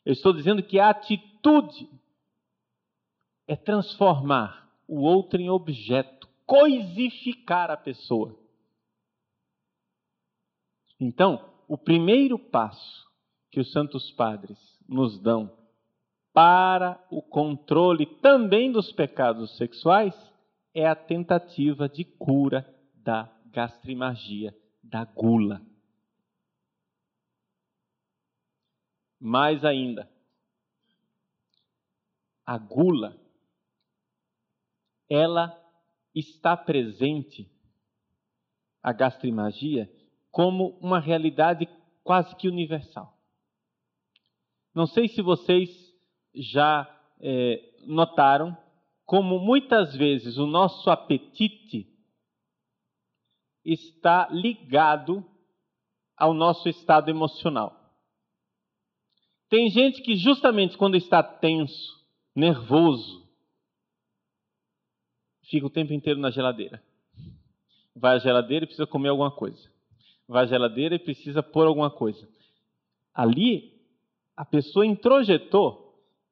Eu 0.04 0.12
estou 0.12 0.32
dizendo 0.32 0.62
que 0.62 0.78
a 0.78 0.90
atitude 0.90 1.88
é 3.46 3.56
transformar 3.56 4.70
o 4.86 5.00
outro 5.00 5.40
em 5.40 5.50
objeto, 5.50 6.28
coisificar 6.46 7.70
a 7.70 7.76
pessoa. 7.76 8.38
Então, 11.00 11.52
o 11.66 11.78
primeiro 11.78 12.38
passo 12.38 13.08
que 13.50 13.58
os 13.58 13.72
santos 13.72 14.10
padres 14.12 14.58
nos 14.88 15.18
dão 15.18 15.59
para 16.32 17.04
o 17.10 17.20
controle 17.20 18.06
também 18.20 18.70
dos 18.70 18.92
pecados 18.92 19.56
sexuais 19.56 20.14
é 20.72 20.86
a 20.86 20.94
tentativa 20.94 21.88
de 21.88 22.04
cura 22.04 22.64
da 22.94 23.30
gastrimagia, 23.46 24.56
da 24.82 25.04
gula. 25.04 25.60
Mais 29.18 29.64
ainda, 29.64 30.08
a 32.46 32.56
gula, 32.56 33.16
ela 35.08 35.56
está 36.14 36.56
presente, 36.56 37.50
a 38.82 38.92
gastrimagia, 38.92 39.90
como 40.30 40.78
uma 40.80 41.00
realidade 41.00 41.68
quase 42.02 42.34
que 42.36 42.48
universal. 42.48 43.18
Não 44.74 44.86
sei 44.86 45.08
se 45.08 45.20
vocês 45.20 45.89
já 46.34 46.88
é, 47.20 47.62
notaram 47.86 48.56
como 49.04 49.38
muitas 49.38 49.94
vezes 49.96 50.38
o 50.38 50.46
nosso 50.46 50.88
apetite 50.88 51.86
está 53.64 54.28
ligado 54.30 55.24
ao 56.16 56.32
nosso 56.32 56.68
estado 56.68 57.10
emocional. 57.10 57.76
Tem 59.48 59.68
gente 59.68 60.00
que, 60.02 60.14
justamente 60.14 60.78
quando 60.78 60.96
está 60.96 61.22
tenso, 61.22 62.00
nervoso, 62.36 63.28
fica 65.46 65.66
o 65.66 65.70
tempo 65.70 65.92
inteiro 65.92 66.20
na 66.20 66.30
geladeira. 66.30 66.80
Vai 67.96 68.14
à 68.14 68.18
geladeira 68.18 68.64
e 68.64 68.68
precisa 68.68 68.86
comer 68.86 69.08
alguma 69.08 69.32
coisa. 69.32 69.68
Vai 70.28 70.44
à 70.44 70.46
geladeira 70.46 70.94
e 70.94 71.00
precisa 71.00 71.42
pôr 71.42 71.66
alguma 71.66 71.90
coisa. 71.90 72.28
Ali, 73.12 73.76
a 74.36 74.44
pessoa 74.44 74.86
introjetou 74.86 75.89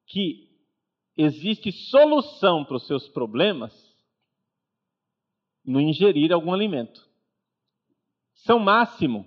que 0.09 0.49
existe 1.15 1.71
solução 1.71 2.65
para 2.65 2.77
os 2.77 2.87
seus 2.87 3.07
problemas 3.09 3.73
no 5.63 5.79
ingerir 5.79 6.31
algum 6.33 6.51
alimento. 6.51 7.07
São 8.33 8.59
Máximo, 8.59 9.25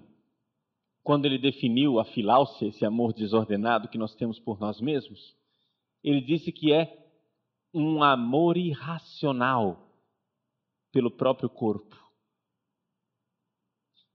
quando 1.03 1.27
ele 1.27 1.39
definiu 1.39 2.01
a 2.01 2.05
filáusia, 2.05 2.69
esse 2.69 2.85
amor 2.85 3.13
desordenado 3.13 3.89
que 3.89 3.99
nós 3.99 4.15
temos 4.15 4.39
por 4.39 4.59
nós 4.59 4.81
mesmos, 4.81 5.37
ele 6.03 6.21
disse 6.21 6.51
que 6.51 6.73
é 6.73 6.99
um 7.73 8.03
amor 8.03 8.57
irracional 8.57 9.89
pelo 10.91 11.11
próprio 11.11 11.49
corpo. 11.49 11.97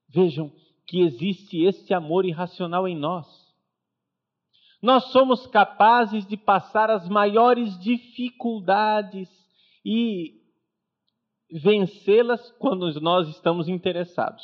Vejam 0.10 0.52
que 0.86 1.02
existe 1.02 1.64
esse 1.64 1.94
amor 1.94 2.26
irracional 2.26 2.88
em 2.88 2.96
nós. 2.96 3.28
Nós 4.82 5.12
somos 5.12 5.48
capazes 5.48 6.26
de 6.26 6.38
passar 6.38 6.90
as 6.90 7.08
maiores 7.10 7.78
dificuldades 7.80 9.30
e 9.84 10.40
vencê-las 11.52 12.52
quando 12.54 13.00
nós 13.02 13.28
estamos 13.30 13.68
interessados. 13.68 14.44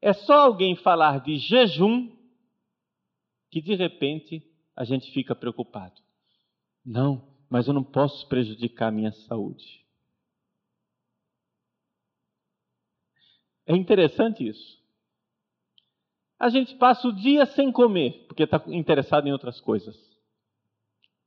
É 0.00 0.12
só 0.12 0.46
alguém 0.46 0.74
falar 0.74 1.20
de 1.20 1.36
jejum 1.36 2.10
que 3.50 3.60
de 3.60 3.74
repente 3.74 4.42
a 4.74 4.84
gente 4.84 5.12
fica 5.12 5.34
preocupado. 5.34 6.00
Não, 6.84 7.28
mas 7.48 7.66
eu 7.68 7.74
não 7.74 7.84
posso 7.84 8.26
prejudicar 8.28 8.88
a 8.88 8.92
minha 8.92 9.12
saúde. 9.12 9.84
É 13.66 13.76
interessante 13.76 14.48
isso. 14.48 14.79
A 16.40 16.48
gente 16.48 16.74
passa 16.76 17.06
o 17.06 17.12
dia 17.12 17.44
sem 17.44 17.70
comer, 17.70 18.24
porque 18.26 18.44
está 18.44 18.62
interessado 18.68 19.28
em 19.28 19.32
outras 19.32 19.60
coisas. 19.60 19.94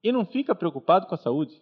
E 0.04 0.12
não 0.12 0.26
fica 0.26 0.56
preocupado 0.56 1.06
com 1.06 1.14
a 1.14 1.20
saúde. 1.20 1.54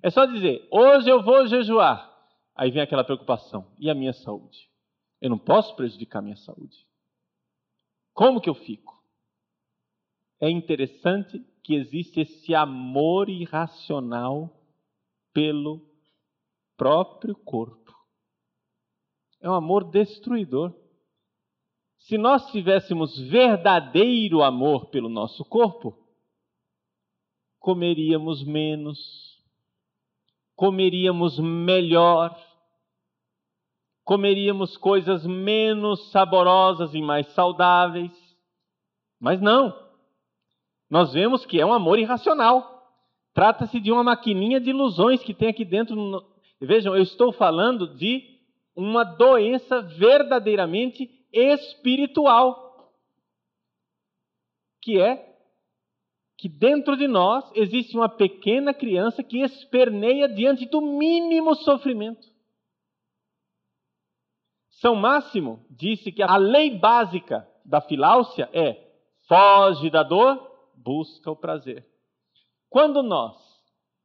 É 0.00 0.08
só 0.10 0.24
dizer, 0.24 0.66
hoje 0.70 1.10
eu 1.10 1.20
vou 1.20 1.44
jejuar. 1.48 2.08
Aí 2.54 2.70
vem 2.70 2.80
aquela 2.80 3.02
preocupação. 3.02 3.74
E 3.80 3.90
a 3.90 3.94
minha 3.94 4.12
saúde? 4.12 4.70
Eu 5.20 5.28
não 5.28 5.38
posso 5.38 5.74
prejudicar 5.74 6.20
a 6.20 6.22
minha 6.22 6.36
saúde. 6.36 6.86
Como 8.14 8.40
que 8.40 8.48
eu 8.48 8.54
fico? 8.54 8.96
É 10.40 10.48
interessante 10.48 11.44
que 11.64 11.74
existe 11.74 12.20
esse 12.20 12.54
amor 12.54 13.28
irracional 13.28 14.56
pelo 15.32 15.84
próprio 16.76 17.34
corpo. 17.34 17.92
É 19.40 19.50
um 19.50 19.54
amor 19.54 19.90
destruidor. 19.90 20.72
Se 22.08 22.16
nós 22.16 22.50
tivéssemos 22.50 23.18
verdadeiro 23.18 24.42
amor 24.42 24.86
pelo 24.86 25.10
nosso 25.10 25.44
corpo, 25.44 25.94
comeríamos 27.58 28.42
menos, 28.42 28.98
comeríamos 30.56 31.38
melhor, 31.38 32.34
comeríamos 34.04 34.74
coisas 34.78 35.26
menos 35.26 36.10
saborosas 36.10 36.94
e 36.94 37.02
mais 37.02 37.26
saudáveis. 37.34 38.10
Mas 39.20 39.38
não. 39.38 39.78
Nós 40.88 41.12
vemos 41.12 41.44
que 41.44 41.60
é 41.60 41.66
um 41.66 41.74
amor 41.74 41.98
irracional. 41.98 42.90
Trata-se 43.34 43.78
de 43.78 43.92
uma 43.92 44.02
maquininha 44.02 44.58
de 44.58 44.70
ilusões 44.70 45.22
que 45.22 45.34
tem 45.34 45.50
aqui 45.50 45.62
dentro. 45.62 46.24
Vejam, 46.58 46.96
eu 46.96 47.02
estou 47.02 47.32
falando 47.32 47.86
de 47.98 48.24
uma 48.74 49.04
doença 49.04 49.82
verdadeiramente 49.82 51.17
espiritual, 51.32 52.92
que 54.80 55.00
é 55.00 55.28
que 56.36 56.48
dentro 56.48 56.96
de 56.96 57.08
nós 57.08 57.50
existe 57.54 57.96
uma 57.96 58.08
pequena 58.08 58.72
criança 58.72 59.24
que 59.24 59.40
esperneia 59.40 60.28
diante 60.28 60.66
do 60.66 60.80
mínimo 60.80 61.54
sofrimento. 61.56 62.28
São 64.70 64.94
Máximo 64.94 65.66
disse 65.68 66.12
que 66.12 66.22
a 66.22 66.36
lei 66.36 66.78
básica 66.78 67.48
da 67.64 67.80
filáusia 67.80 68.48
é 68.52 68.88
foge 69.26 69.90
da 69.90 70.04
dor, 70.04 70.40
busca 70.76 71.28
o 71.30 71.36
prazer. 71.36 71.84
Quando 72.70 73.02
nós, 73.02 73.36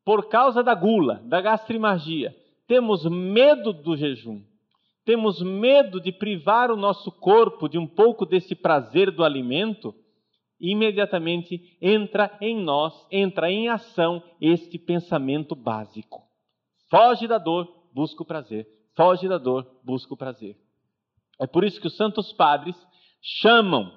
por 0.04 0.28
causa 0.28 0.64
da 0.64 0.74
gula, 0.74 1.22
da 1.26 1.40
gastrimargia, 1.40 2.36
temos 2.66 3.06
medo 3.06 3.72
do 3.72 3.96
jejum, 3.96 4.44
temos 5.06 5.42
medo 5.42 6.00
de 6.00 6.12
privar 6.12 6.72
o 6.72 6.78
nosso 6.78 7.12
corpo 7.12 7.68
de 7.68 7.78
um 7.78 7.88
pouco 7.88 8.26
desse 8.26 8.56
prazer 8.56 9.12
do 9.12 9.24
alimento, 9.24 9.94
imediatamente 10.60 11.78
entra 11.82 12.38
em 12.39 12.58
nós, 12.58 12.94
entra 13.12 13.52
em 13.52 13.68
ação 13.68 14.24
este 14.39 14.78
pensamento 14.78 15.56
básico. 15.56 16.24
Foge 16.89 17.28
da 17.28 17.38
dor, 17.38 17.68
busca 17.94 18.24
o 18.24 18.26
prazer. 18.26 18.68
Foge 18.96 19.28
da 19.28 19.38
dor, 19.38 19.68
busca 19.84 20.13
o 20.13 20.18
prazer. 20.18 20.56
É 21.39 21.48
por 21.48 21.63
isso 21.63 21.82
que 21.82 21.88
os 21.88 21.98
santos 21.98 22.32
padres 22.32 22.76
chamam 23.22 23.92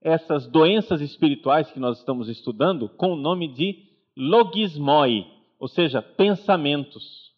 essas 0.00 0.46
doenças 0.46 1.00
espirituais 1.00 1.70
que 1.70 1.78
nós 1.78 1.98
estamos 1.98 2.28
estudando 2.28 2.88
com 2.88 3.12
o 3.12 3.16
nome 3.16 3.48
de 3.48 3.88
logismoi, 4.16 5.26
ou 5.58 5.68
seja, 5.68 6.02
pensamentos. 6.02 7.32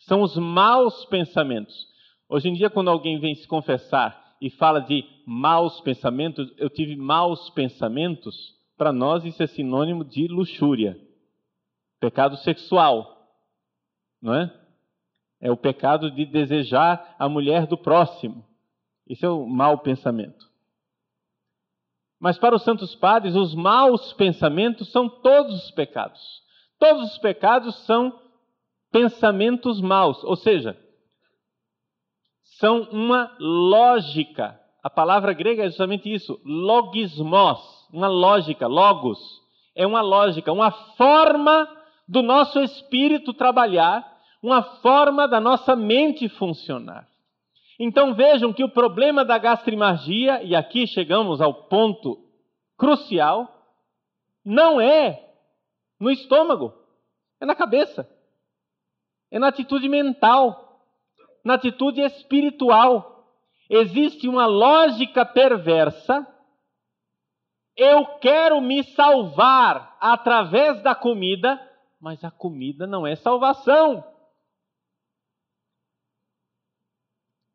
São 0.00 0.22
os 0.22 0.36
maus 0.36 1.04
pensamentos. 1.06 1.89
Hoje 2.32 2.48
em 2.48 2.52
dia, 2.52 2.70
quando 2.70 2.88
alguém 2.88 3.18
vem 3.18 3.34
se 3.34 3.48
confessar 3.48 4.36
e 4.40 4.48
fala 4.48 4.78
de 4.78 5.04
maus 5.26 5.80
pensamentos, 5.80 6.48
eu 6.56 6.70
tive 6.70 6.94
maus 6.94 7.50
pensamentos, 7.50 8.54
para 8.78 8.92
nós 8.92 9.24
isso 9.24 9.42
é 9.42 9.48
sinônimo 9.48 10.04
de 10.04 10.28
luxúria, 10.28 10.96
pecado 11.98 12.36
sexual, 12.36 13.26
não 14.22 14.32
é? 14.32 14.56
É 15.40 15.50
o 15.50 15.56
pecado 15.56 16.08
de 16.08 16.24
desejar 16.24 17.16
a 17.18 17.28
mulher 17.28 17.66
do 17.66 17.76
próximo. 17.76 18.46
Isso 19.08 19.26
é 19.26 19.28
o 19.28 19.44
mau 19.44 19.78
pensamento. 19.78 20.48
Mas 22.20 22.38
para 22.38 22.54
os 22.54 22.62
santos 22.62 22.94
padres, 22.94 23.34
os 23.34 23.56
maus 23.56 24.12
pensamentos 24.12 24.92
são 24.92 25.08
todos 25.08 25.64
os 25.64 25.70
pecados. 25.72 26.20
Todos 26.78 27.10
os 27.10 27.18
pecados 27.18 27.74
são 27.86 28.16
pensamentos 28.92 29.80
maus, 29.80 30.22
ou 30.22 30.36
seja, 30.36 30.78
são 32.60 32.82
uma 32.92 33.34
lógica. 33.40 34.60
A 34.82 34.90
palavra 34.90 35.32
grega 35.32 35.64
é 35.64 35.68
justamente 35.68 36.12
isso, 36.12 36.38
logismos, 36.44 37.58
uma 37.90 38.06
lógica, 38.06 38.66
logos. 38.66 39.18
É 39.74 39.86
uma 39.86 40.02
lógica, 40.02 40.52
uma 40.52 40.70
forma 40.70 41.66
do 42.06 42.22
nosso 42.22 42.60
espírito 42.60 43.32
trabalhar, 43.32 44.06
uma 44.42 44.62
forma 44.62 45.26
da 45.26 45.40
nossa 45.40 45.74
mente 45.74 46.28
funcionar. 46.28 47.08
Então 47.78 48.14
vejam 48.14 48.52
que 48.52 48.62
o 48.62 48.68
problema 48.68 49.24
da 49.24 49.38
gastrimargia, 49.38 50.42
e 50.42 50.54
aqui 50.54 50.86
chegamos 50.86 51.40
ao 51.40 51.54
ponto 51.54 52.18
crucial, 52.76 53.48
não 54.44 54.78
é 54.78 55.30
no 55.98 56.10
estômago, 56.10 56.74
é 57.40 57.46
na 57.46 57.54
cabeça, 57.54 58.06
é 59.30 59.38
na 59.38 59.48
atitude 59.48 59.88
mental 59.88 60.69
na 61.44 61.54
atitude 61.54 62.00
espiritual. 62.00 63.24
Existe 63.68 64.28
uma 64.28 64.46
lógica 64.46 65.24
perversa. 65.24 66.26
Eu 67.76 68.18
quero 68.18 68.60
me 68.60 68.82
salvar 68.82 69.96
através 70.00 70.82
da 70.82 70.94
comida, 70.94 71.60
mas 72.00 72.22
a 72.24 72.30
comida 72.30 72.86
não 72.86 73.06
é 73.06 73.14
salvação. 73.16 74.04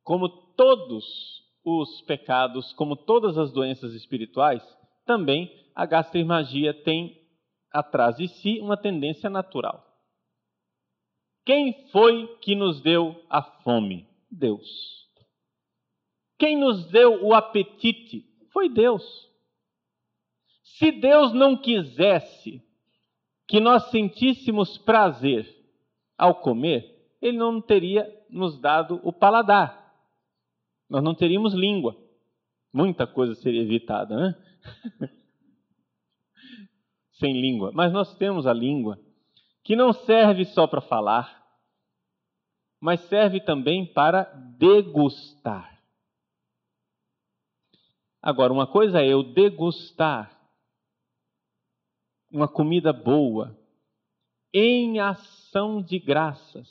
Como 0.03 0.29
todos 0.55 1.03
os 1.63 2.01
pecados, 2.01 2.71
como 2.73 2.95
todas 2.95 3.37
as 3.37 3.51
doenças 3.51 3.93
espirituais, 3.93 4.63
também 5.05 5.51
a 5.75 5.85
gastrimagia 5.85 6.73
tem 6.83 7.21
atrás 7.71 8.15
de 8.15 8.27
si 8.27 8.59
uma 8.61 8.77
tendência 8.77 9.29
natural. 9.29 9.94
Quem 11.45 11.87
foi 11.91 12.27
que 12.41 12.55
nos 12.55 12.81
deu 12.81 13.23
a 13.29 13.41
fome? 13.41 14.07
Deus. 14.31 15.05
Quem 16.37 16.57
nos 16.57 16.85
deu 16.87 17.23
o 17.23 17.33
apetite 17.33 18.25
foi 18.51 18.67
Deus. 18.67 19.03
Se 20.63 20.91
Deus 20.91 21.31
não 21.33 21.55
quisesse 21.55 22.61
que 23.47 23.59
nós 23.59 23.89
sentíssemos 23.91 24.77
prazer 24.77 25.47
ao 26.17 26.35
comer, 26.41 27.13
Ele 27.21 27.37
não 27.37 27.61
teria 27.61 28.11
nos 28.29 28.59
dado 28.59 28.99
o 29.03 29.13
paladar. 29.13 29.93
Nós 30.89 31.03
não 31.03 31.15
teríamos 31.15 31.53
língua. 31.53 31.95
Muita 32.73 33.07
coisa 33.07 33.35
seria 33.35 33.61
evitada, 33.61 34.15
né? 34.17 34.35
Sem 37.13 37.39
língua. 37.39 37.71
Mas 37.73 37.93
nós 37.93 38.13
temos 38.17 38.45
a 38.45 38.53
língua, 38.53 38.99
que 39.65 39.75
não 39.75 39.91
serve 39.91 40.45
só 40.45 40.67
para 40.67 40.79
falar, 40.79 41.43
mas 42.79 43.01
serve 43.09 43.41
também 43.41 43.91
para 43.91 44.23
degustar. 44.59 45.81
Agora, 48.21 48.53
uma 48.53 48.67
coisa 48.67 49.01
é 49.01 49.07
eu 49.07 49.23
degustar 49.23 50.39
uma 52.31 52.47
comida 52.47 52.93
boa 52.93 53.57
em 54.53 54.99
ação 54.99 55.81
de 55.81 55.97
graças, 55.97 56.69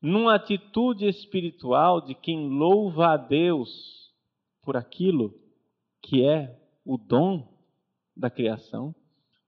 numa 0.00 0.34
atitude 0.34 1.06
espiritual 1.06 2.02
de 2.02 2.14
quem 2.14 2.46
louva 2.46 3.14
a 3.14 3.16
Deus 3.16 4.12
por 4.62 4.76
aquilo 4.76 5.34
que 6.02 6.22
é 6.26 6.60
o 6.84 6.98
dom 6.98 7.48
da 8.14 8.28
criação. 8.28 8.94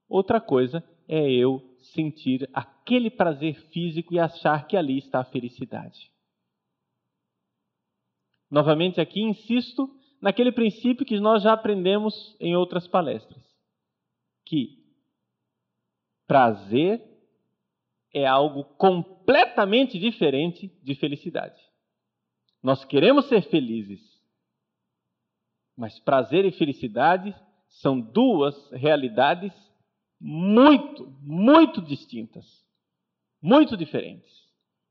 Outra 0.09 0.41
coisa 0.41 0.83
é 1.07 1.29
eu 1.29 1.70
sentir 1.87 2.49
aquele 2.53 3.09
prazer 3.09 3.55
físico 3.71 4.13
e 4.13 4.19
achar 4.19 4.67
que 4.67 4.77
ali 4.77 4.97
está 4.97 5.19
a 5.19 5.25
felicidade. 5.25 6.11
Novamente 8.49 8.99
aqui 8.99 9.21
insisto 9.21 9.89
naquele 10.21 10.51
princípio 10.51 11.05
que 11.05 11.19
nós 11.19 11.41
já 11.41 11.53
aprendemos 11.53 12.35
em 12.39 12.55
outras 12.55 12.87
palestras, 12.87 13.41
que 14.45 14.77
prazer 16.27 17.01
é 18.13 18.25
algo 18.25 18.63
completamente 18.75 19.97
diferente 19.97 20.67
de 20.83 20.95
felicidade. 20.95 21.59
Nós 22.61 22.85
queremos 22.85 23.25
ser 23.27 23.41
felizes, 23.43 24.01
mas 25.75 25.99
prazer 25.99 26.45
e 26.45 26.51
felicidade 26.51 27.33
são 27.67 27.99
duas 27.99 28.69
realidades 28.71 29.53
muito, 30.21 31.07
muito 31.23 31.81
distintas, 31.81 32.45
muito 33.41 33.75
diferentes. 33.75 34.31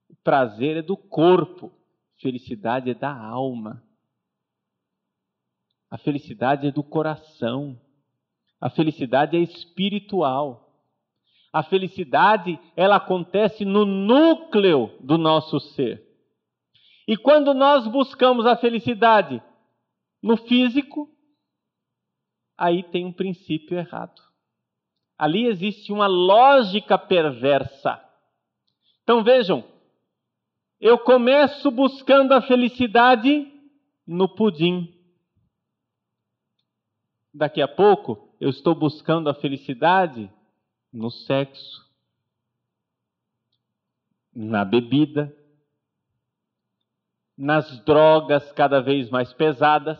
O 0.08 0.16
prazer 0.16 0.78
é 0.78 0.82
do 0.82 0.96
corpo, 0.96 1.72
felicidade 2.20 2.90
é 2.90 2.94
da 2.94 3.16
alma. 3.16 3.80
A 5.88 5.96
felicidade 5.96 6.66
é 6.66 6.72
do 6.72 6.82
coração. 6.82 7.80
A 8.60 8.68
felicidade 8.68 9.36
é 9.36 9.40
espiritual. 9.40 10.66
A 11.52 11.62
felicidade, 11.62 12.58
ela 12.76 12.96
acontece 12.96 13.64
no 13.64 13.84
núcleo 13.84 14.98
do 15.00 15.16
nosso 15.16 15.60
ser. 15.60 16.04
E 17.06 17.16
quando 17.16 17.54
nós 17.54 17.86
buscamos 17.86 18.46
a 18.46 18.56
felicidade 18.56 19.40
no 20.20 20.36
físico, 20.36 21.08
aí 22.56 22.82
tem 22.82 23.04
um 23.04 23.12
princípio 23.12 23.78
errado. 23.78 24.29
Ali 25.20 25.48
existe 25.48 25.92
uma 25.92 26.06
lógica 26.06 26.96
perversa. 26.96 28.02
Então 29.02 29.22
vejam, 29.22 29.62
eu 30.80 30.96
começo 30.96 31.70
buscando 31.70 32.32
a 32.32 32.40
felicidade 32.40 33.46
no 34.06 34.34
pudim. 34.34 34.98
Daqui 37.34 37.60
a 37.60 37.68
pouco, 37.68 38.34
eu 38.40 38.48
estou 38.48 38.74
buscando 38.74 39.28
a 39.28 39.34
felicidade 39.34 40.32
no 40.90 41.10
sexo, 41.10 41.86
na 44.34 44.64
bebida, 44.64 45.36
nas 47.36 47.78
drogas 47.84 48.50
cada 48.52 48.80
vez 48.80 49.10
mais 49.10 49.34
pesadas. 49.34 49.98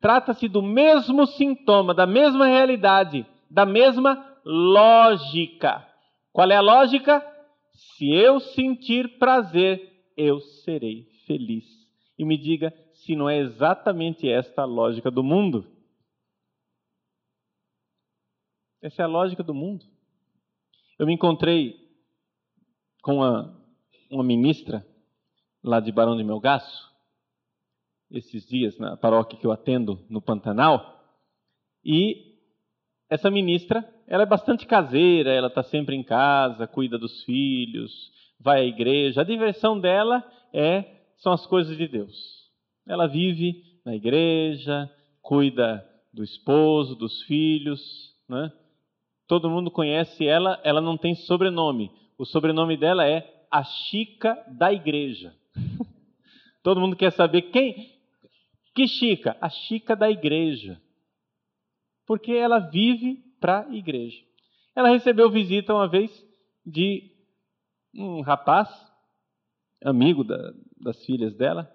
Trata-se 0.00 0.46
do 0.46 0.62
mesmo 0.62 1.26
sintoma, 1.26 1.92
da 1.92 2.06
mesma 2.06 2.46
realidade, 2.46 3.26
da 3.50 3.66
mesma 3.66 4.31
lógica. 4.44 5.86
Qual 6.32 6.50
é 6.50 6.56
a 6.56 6.60
lógica? 6.60 7.20
Se 7.72 8.10
eu 8.10 8.40
sentir 8.40 9.18
prazer, 9.18 10.10
eu 10.16 10.40
serei 10.40 11.04
feliz. 11.26 11.64
E 12.18 12.24
me 12.24 12.36
diga 12.36 12.72
se 12.94 13.16
não 13.16 13.28
é 13.28 13.38
exatamente 13.38 14.28
esta 14.28 14.62
a 14.62 14.66
lógica 14.66 15.10
do 15.10 15.22
mundo. 15.22 15.66
Essa 18.80 19.02
é 19.02 19.04
a 19.04 19.08
lógica 19.08 19.42
do 19.42 19.54
mundo. 19.54 19.84
Eu 20.98 21.06
me 21.06 21.14
encontrei 21.14 21.76
com 23.02 23.16
uma, 23.16 23.60
uma 24.10 24.24
ministra 24.24 24.86
lá 25.62 25.80
de 25.80 25.92
Barão 25.92 26.16
de 26.16 26.24
Melgaço, 26.24 26.92
esses 28.10 28.46
dias 28.46 28.78
na 28.78 28.96
paróquia 28.96 29.38
que 29.38 29.46
eu 29.46 29.52
atendo 29.52 30.04
no 30.08 30.20
Pantanal, 30.20 31.00
e 31.84 32.31
essa 33.12 33.30
ministra, 33.30 33.86
ela 34.08 34.22
é 34.22 34.26
bastante 34.26 34.66
caseira, 34.66 35.30
ela 35.30 35.48
está 35.48 35.62
sempre 35.62 35.94
em 35.94 36.02
casa, 36.02 36.66
cuida 36.66 36.96
dos 36.96 37.22
filhos, 37.24 37.92
vai 38.40 38.62
à 38.62 38.64
igreja. 38.64 39.20
A 39.20 39.24
diversão 39.24 39.78
dela 39.78 40.24
é 40.50 40.82
são 41.18 41.30
as 41.30 41.46
coisas 41.46 41.76
de 41.76 41.86
Deus. 41.86 42.16
Ela 42.88 43.06
vive 43.06 43.62
na 43.84 43.94
igreja, 43.94 44.90
cuida 45.20 45.86
do 46.10 46.24
esposo, 46.24 46.96
dos 46.96 47.20
filhos, 47.24 47.82
né? 48.26 48.50
todo 49.28 49.50
mundo 49.50 49.70
conhece 49.70 50.26
ela, 50.26 50.58
ela 50.64 50.80
não 50.80 50.96
tem 50.96 51.14
sobrenome. 51.14 51.90
O 52.16 52.24
sobrenome 52.24 52.78
dela 52.78 53.06
é 53.06 53.44
a 53.50 53.62
Chica 53.62 54.42
da 54.48 54.72
Igreja. 54.72 55.34
todo 56.64 56.80
mundo 56.80 56.96
quer 56.96 57.12
saber 57.12 57.42
quem. 57.42 57.92
Que 58.74 58.88
Chica? 58.88 59.36
A 59.38 59.50
Chica 59.50 59.94
da 59.94 60.10
Igreja. 60.10 60.80
Porque 62.06 62.32
ela 62.32 62.58
vive 62.58 63.22
para 63.40 63.66
a 63.66 63.74
igreja. 63.74 64.24
Ela 64.74 64.88
recebeu 64.88 65.30
visita 65.30 65.74
uma 65.74 65.88
vez 65.88 66.10
de 66.64 67.10
um 67.94 68.20
rapaz, 68.22 68.68
amigo 69.84 70.24
da, 70.24 70.54
das 70.80 71.04
filhas 71.04 71.34
dela, 71.34 71.70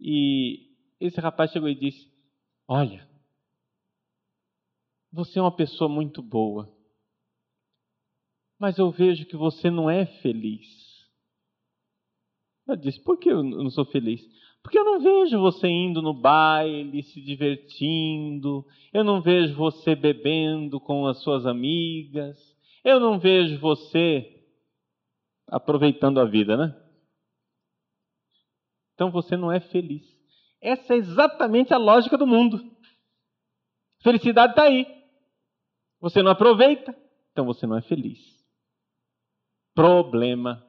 e 0.00 0.70
esse 0.98 1.20
rapaz 1.20 1.50
chegou 1.50 1.68
e 1.68 1.74
disse: 1.74 2.10
Olha, 2.66 3.08
você 5.12 5.38
é 5.38 5.42
uma 5.42 5.54
pessoa 5.54 5.88
muito 5.88 6.22
boa, 6.22 6.74
mas 8.58 8.78
eu 8.78 8.90
vejo 8.90 9.26
que 9.26 9.36
você 9.36 9.70
não 9.70 9.90
é 9.90 10.06
feliz. 10.06 10.66
Ela 12.66 12.76
disse: 12.76 13.02
Por 13.02 13.18
que 13.18 13.30
eu 13.30 13.42
não 13.42 13.70
sou 13.70 13.84
feliz? 13.84 14.22
Porque 14.62 14.78
eu 14.78 14.84
não 14.84 15.00
vejo 15.00 15.40
você 15.40 15.66
indo 15.68 16.00
no 16.00 16.14
baile, 16.14 17.02
se 17.02 17.20
divertindo, 17.20 18.64
eu 18.92 19.02
não 19.02 19.20
vejo 19.20 19.54
você 19.56 19.94
bebendo 19.94 20.80
com 20.80 21.06
as 21.06 21.20
suas 21.22 21.46
amigas, 21.46 22.38
eu 22.84 23.00
não 23.00 23.18
vejo 23.18 23.58
você 23.58 24.40
aproveitando 25.48 26.20
a 26.20 26.24
vida, 26.24 26.56
né? 26.56 26.76
Então 28.94 29.10
você 29.10 29.36
não 29.36 29.50
é 29.50 29.58
feliz. 29.58 30.02
Essa 30.60 30.94
é 30.94 30.96
exatamente 30.96 31.74
a 31.74 31.78
lógica 31.78 32.16
do 32.16 32.26
mundo. 32.26 32.60
Felicidade 34.02 34.52
está 34.52 34.64
aí. 34.64 34.86
Você 36.00 36.22
não 36.22 36.30
aproveita, 36.30 36.94
então 37.32 37.44
você 37.44 37.66
não 37.66 37.76
é 37.76 37.82
feliz. 37.82 38.18
Problema: 39.74 40.64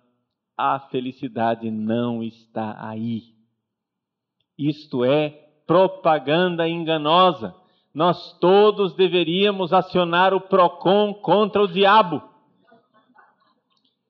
a 0.58 0.80
felicidade 0.80 1.70
não 1.70 2.24
está 2.24 2.88
aí. 2.88 3.34
Isto 4.58 5.04
é 5.04 5.30
propaganda 5.66 6.68
enganosa. 6.68 7.56
Nós 7.94 8.38
todos 8.40 8.96
deveríamos 8.96 9.72
acionar 9.72 10.34
o 10.34 10.42
PROCON 10.42 11.14
contra 11.14 11.62
o 11.62 11.68
diabo. 11.68 12.22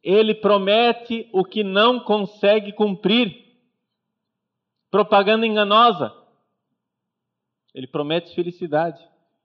Ele 0.02 0.36
promete 0.36 1.30
o 1.34 1.44
que 1.44 1.64
não 1.64 2.00
consegue 2.00 2.74
cumprir. 2.74 3.44
Propaganda 4.90 5.46
enganosa. 5.46 6.14
Ele 7.74 7.88
promete 7.88 8.36
felicidade, 8.36 9.02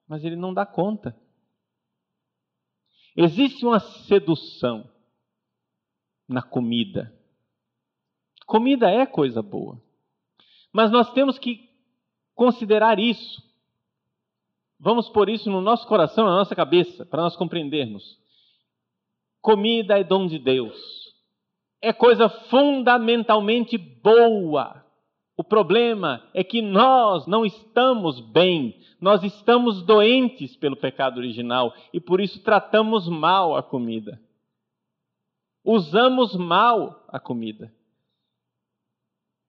mas 0.07 0.25
ele 0.25 0.37
não 0.37 0.53
dá 0.53 0.67
conta. 0.67 1.17
Existe 3.17 3.65
uma 3.65 3.81
sedução 3.81 4.89
na 6.29 6.43
comida. 6.43 7.13
Comida 8.47 8.91
é 8.91 9.07
coisa 9.07 9.43
boa. 9.43 9.83
Mas 10.73 10.91
nós 10.91 11.13
temos 11.13 11.39
que 11.39 11.69
considerar 12.35 12.99
isso. 12.99 13.43
Vamos 14.79 15.09
pôr 15.09 15.29
isso 15.29 15.51
no 15.51 15.61
nosso 15.61 15.87
coração, 15.89 16.25
na 16.25 16.37
nossa 16.37 16.55
cabeça, 16.55 17.05
para 17.05 17.23
nós 17.23 17.35
compreendermos. 17.37 18.19
Comida 19.41 19.99
é 19.99 20.05
dom 20.05 20.27
de 20.27 20.39
Deus. 20.39 20.77
É 21.81 21.93
coisa 21.93 22.29
fundamentalmente 22.29 23.77
boa. 23.77 24.85
O 25.37 25.45
problema 25.45 26.29
é 26.35 26.43
que 26.43 26.61
nós 26.61 27.27
não 27.27 27.47
estamos 27.47 28.21
bem, 28.21 28.77
nós 29.01 29.23
estamos 29.23 29.83
doentes 29.83 30.57
pelo 30.57 30.77
pecado 30.77 31.19
original 31.19 31.73
e 31.93 32.01
por 32.01 32.21
isso 32.21 32.43
tratamos 32.43 33.09
mal 33.09 33.57
a 33.57 33.63
comida. 33.63 34.21
Usamos 35.65 36.35
mal 36.35 37.05
a 37.09 37.21
comida. 37.21 37.73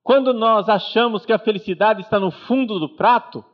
Quando 0.02 0.32
nós 0.32 0.68
achamos 0.68 1.24
que 1.24 1.32
a 1.32 1.38
felicidade 1.38 2.00
está 2.02 2.18
no 2.18 2.30
fundo 2.30 2.78
do 2.78 2.96
prato, 2.96 3.44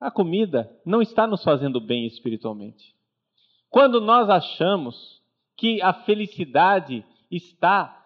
a 0.00 0.10
comida 0.10 0.76
não 0.84 1.00
está 1.00 1.26
nos 1.26 1.44
fazendo 1.44 1.80
bem 1.80 2.06
espiritualmente. 2.06 2.94
Quando 3.70 4.00
nós 4.00 4.28
achamos 4.28 5.22
que 5.56 5.80
a 5.80 5.92
felicidade 5.92 7.06
está 7.30 7.98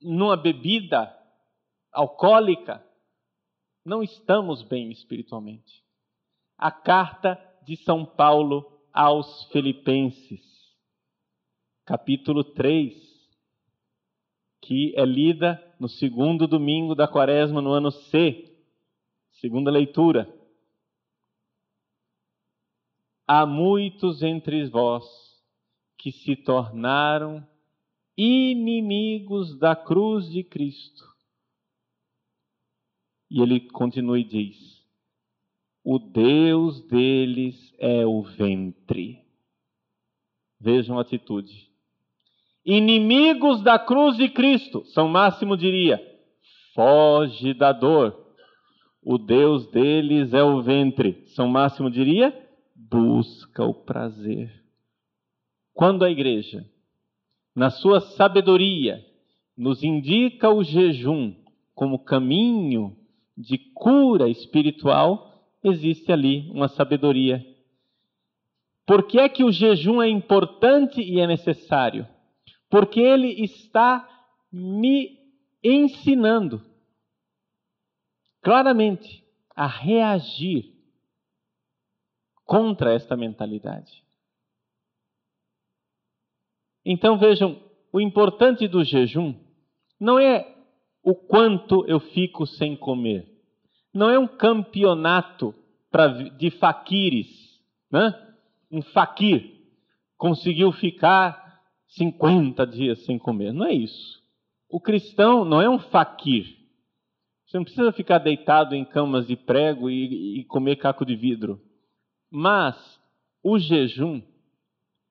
numa 0.00 0.36
bebida 0.36 1.12
alcoólica, 1.92 2.84
não 3.84 4.02
estamos 4.02 4.62
bem 4.62 4.90
espiritualmente. 4.92 5.82
A 6.56 6.70
carta 6.70 7.36
de 7.64 7.76
São 7.76 8.04
Paulo 8.04 8.80
aos 8.92 9.44
Filipenses, 9.50 10.40
capítulo 11.84 12.44
3, 12.44 12.94
que 14.62 14.94
é 14.96 15.04
lida 15.04 15.67
no 15.78 15.88
segundo 15.88 16.46
domingo 16.46 16.94
da 16.94 17.06
quaresma 17.06 17.60
no 17.62 17.72
ano 17.72 17.90
C, 17.90 18.52
segunda 19.32 19.70
leitura. 19.70 20.32
Há 23.26 23.46
muitos 23.46 24.22
entre 24.22 24.66
vós 24.68 25.04
que 25.96 26.10
se 26.10 26.34
tornaram 26.34 27.46
inimigos 28.16 29.56
da 29.58 29.76
cruz 29.76 30.28
de 30.30 30.42
Cristo. 30.42 31.04
E 33.30 33.42
ele 33.42 33.60
continua 33.60 34.18
e 34.18 34.24
diz: 34.24 34.82
O 35.84 35.98
Deus 35.98 36.80
deles 36.86 37.74
é 37.78 38.06
o 38.06 38.22
ventre. 38.22 39.22
Vejam 40.58 40.98
a 40.98 41.02
atitude. 41.02 41.67
Inimigos 42.70 43.62
da 43.62 43.78
cruz 43.78 44.18
de 44.18 44.28
Cristo, 44.28 44.84
São 44.88 45.08
Máximo 45.08 45.56
diria: 45.56 45.98
foge 46.74 47.54
da 47.54 47.72
dor. 47.72 48.26
O 49.02 49.16
Deus 49.16 49.66
deles 49.68 50.34
é 50.34 50.42
o 50.42 50.60
ventre. 50.60 51.22
São 51.28 51.48
Máximo 51.48 51.90
diria: 51.90 52.30
busca 52.76 53.64
o 53.64 53.72
prazer. 53.72 54.52
Quando 55.72 56.04
a 56.04 56.10
igreja 56.10 56.62
na 57.56 57.70
sua 57.70 58.00
sabedoria, 58.00 59.02
nos 59.56 59.82
indica 59.82 60.50
o 60.50 60.62
jejum 60.62 61.34
como 61.74 62.04
caminho 62.04 62.94
de 63.34 63.56
cura 63.74 64.28
espiritual, 64.28 65.42
existe 65.64 66.12
ali 66.12 66.50
uma 66.50 66.68
sabedoria. 66.68 67.42
Por 68.86 69.04
que 69.04 69.18
é 69.18 69.26
que 69.26 69.42
o 69.42 69.50
jejum 69.50 70.02
é 70.02 70.08
importante 70.10 71.00
e 71.00 71.18
é 71.18 71.26
necessário? 71.26 72.06
Porque 72.68 73.00
ele 73.00 73.42
está 73.42 74.06
me 74.52 75.18
ensinando 75.62 76.62
claramente 78.42 79.24
a 79.54 79.66
reagir 79.66 80.74
contra 82.44 82.94
esta 82.94 83.16
mentalidade. 83.16 84.04
Então 86.84 87.18
vejam, 87.18 87.60
o 87.92 88.00
importante 88.00 88.66
do 88.66 88.82
jejum 88.82 89.34
não 90.00 90.18
é 90.18 90.56
o 91.02 91.14
quanto 91.14 91.84
eu 91.86 92.00
fico 92.00 92.46
sem 92.46 92.76
comer. 92.76 93.26
Não 93.92 94.08
é 94.08 94.18
um 94.18 94.28
campeonato 94.28 95.54
pra, 95.90 96.06
de 96.06 96.50
faquires. 96.52 97.60
Né? 97.90 98.14
Um 98.70 98.82
faquir 98.82 99.58
conseguiu 100.16 100.72
ficar 100.72 101.47
50 101.88 102.66
dias 102.66 103.04
sem 103.04 103.18
comer. 103.18 103.52
Não 103.52 103.66
é 103.66 103.72
isso. 103.72 104.22
O 104.68 104.80
cristão 104.80 105.44
não 105.44 105.60
é 105.60 105.68
um 105.68 105.78
faquir. 105.78 106.56
Você 107.46 107.56
não 107.56 107.64
precisa 107.64 107.92
ficar 107.92 108.18
deitado 108.18 108.74
em 108.74 108.84
camas 108.84 109.26
de 109.26 109.34
prego 109.34 109.88
e, 109.88 110.40
e 110.40 110.44
comer 110.44 110.76
caco 110.76 111.04
de 111.04 111.16
vidro. 111.16 111.60
Mas 112.30 112.76
o 113.42 113.58
jejum 113.58 114.20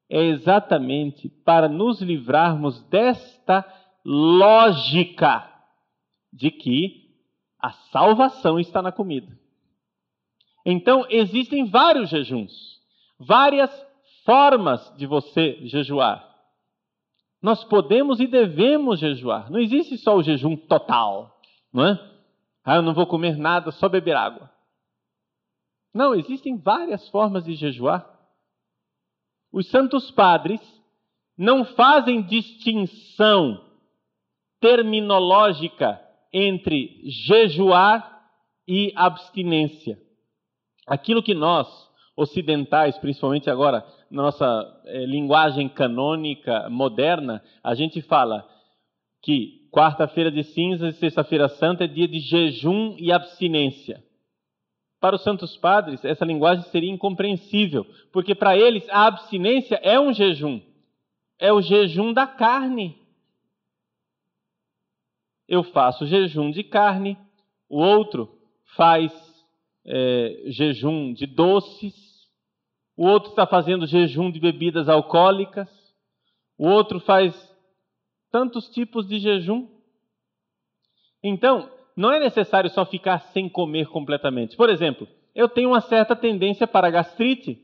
é 0.09 0.21
exatamente 0.23 1.27
para 1.27 1.67
nos 1.67 2.01
livrarmos 2.01 2.81
desta 2.83 3.65
lógica 4.05 5.51
de 6.31 6.51
que 6.51 7.07
a 7.59 7.71
salvação 7.91 8.59
está 8.59 8.81
na 8.81 8.91
comida. 8.91 9.37
Então, 10.63 11.05
existem 11.09 11.65
vários 11.65 12.09
jejuns, 12.09 12.51
várias 13.19 13.71
formas 14.23 14.93
de 14.97 15.05
você 15.07 15.57
jejuar. 15.63 16.27
Nós 17.41 17.63
podemos 17.63 18.19
e 18.19 18.27
devemos 18.27 18.99
jejuar. 18.99 19.51
Não 19.51 19.59
existe 19.59 19.97
só 19.97 20.15
o 20.15 20.23
jejum 20.23 20.55
total, 20.55 21.39
não 21.71 21.85
é? 21.85 22.17
Ah, 22.63 22.75
eu 22.75 22.81
não 22.81 22.93
vou 22.93 23.05
comer 23.07 23.37
nada, 23.37 23.71
só 23.71 23.87
beber 23.87 24.15
água. 24.15 24.51
Não, 25.93 26.13
existem 26.13 26.57
várias 26.57 27.07
formas 27.09 27.45
de 27.45 27.55
jejuar. 27.55 28.05
Os 29.51 29.69
santos 29.69 30.11
padres 30.11 30.61
não 31.37 31.63
fazem 31.63 32.23
distinção 32.23 33.63
terminológica 34.59 36.01
entre 36.33 37.01
jejuar 37.05 38.29
e 38.67 38.91
abstinência. 38.95 39.97
Aquilo 40.85 41.23
que 41.23 41.33
nós, 41.33 41.67
ocidentais, 42.15 42.97
principalmente 42.97 43.49
agora, 43.49 43.85
nossa 44.09 44.81
é, 44.85 45.05
linguagem 45.05 45.67
canônica 45.69 46.69
moderna, 46.69 47.43
a 47.63 47.75
gente 47.75 48.01
fala 48.01 48.47
que 49.21 49.67
quarta-feira 49.71 50.31
de 50.31 50.43
cinzas 50.43 50.95
e 50.95 50.99
sexta-feira 50.99 51.49
santa 51.49 51.83
é 51.83 51.87
dia 51.87 52.07
de 52.07 52.19
jejum 52.19 52.95
e 52.97 53.11
abstinência. 53.11 54.03
Para 54.99 55.15
os 55.15 55.23
santos 55.23 55.55
padres, 55.57 56.03
essa 56.03 56.25
linguagem 56.25 56.63
seria 56.65 56.91
incompreensível, 56.91 57.85
porque 58.11 58.33
para 58.33 58.57
eles 58.57 58.87
a 58.89 59.05
abstinência 59.05 59.79
é 59.83 59.99
um 59.99 60.11
jejum, 60.11 60.59
é 61.37 61.53
o 61.53 61.61
jejum 61.61 62.13
da 62.13 62.25
carne. 62.25 62.97
Eu 65.47 65.63
faço 65.63 66.05
jejum 66.05 66.49
de 66.49 66.63
carne, 66.63 67.17
o 67.69 67.79
outro 67.79 68.37
faz 68.75 69.11
é, 69.85 70.43
jejum 70.47 71.13
de 71.13 71.25
doces, 71.25 72.06
o 72.97 73.05
outro 73.05 73.29
está 73.29 73.45
fazendo 73.45 73.85
jejum 73.85 74.31
de 74.31 74.39
bebidas 74.39 74.89
alcoólicas, 74.89 75.69
o 76.57 76.67
outro 76.67 76.99
faz 76.99 77.55
tantos 78.31 78.67
tipos 78.69 79.07
de 79.07 79.19
jejum. 79.19 79.69
Então, 81.23 81.71
não 81.95 82.11
é 82.11 82.19
necessário 82.19 82.69
só 82.71 82.85
ficar 82.85 83.19
sem 83.31 83.47
comer 83.47 83.87
completamente. 83.87 84.57
Por 84.57 84.69
exemplo, 84.69 85.07
eu 85.35 85.47
tenho 85.47 85.69
uma 85.69 85.81
certa 85.81 86.15
tendência 86.15 86.67
para 86.67 86.89
gastrite. 86.89 87.63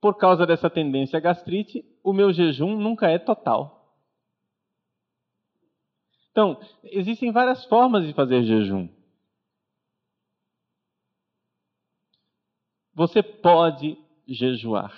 Por 0.00 0.16
causa 0.16 0.46
dessa 0.46 0.70
tendência 0.70 1.18
à 1.18 1.20
gastrite, 1.20 1.84
o 2.02 2.12
meu 2.12 2.32
jejum 2.32 2.76
nunca 2.76 3.10
é 3.10 3.18
total. 3.18 3.94
Então, 6.30 6.58
existem 6.84 7.32
várias 7.32 7.64
formas 7.66 8.06
de 8.06 8.14
fazer 8.14 8.42
jejum. 8.44 8.88
Você 12.98 13.22
pode 13.22 13.96
jejuar. 14.26 14.92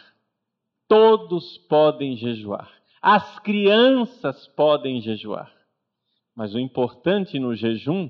Todos 0.89 1.59
podem 1.69 2.17
jejuar. 2.17 2.73
As 3.03 3.39
crianças 3.41 4.49
podem 4.49 5.03
jejuar. 5.03 5.55
Mas 6.35 6.55
o 6.55 6.59
importante 6.59 7.39
no 7.39 7.55
jejum 7.55 8.09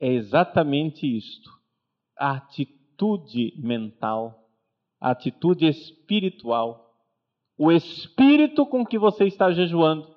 é 0.00 0.08
exatamente 0.08 1.06
isto: 1.06 1.50
a 2.16 2.30
atitude 2.36 3.52
mental, 3.58 4.48
a 4.98 5.10
atitude 5.10 5.66
espiritual, 5.66 6.90
o 7.58 7.70
espírito 7.70 8.64
com 8.64 8.86
que 8.86 8.98
você 8.98 9.26
está 9.26 9.52
jejuando. 9.52 10.16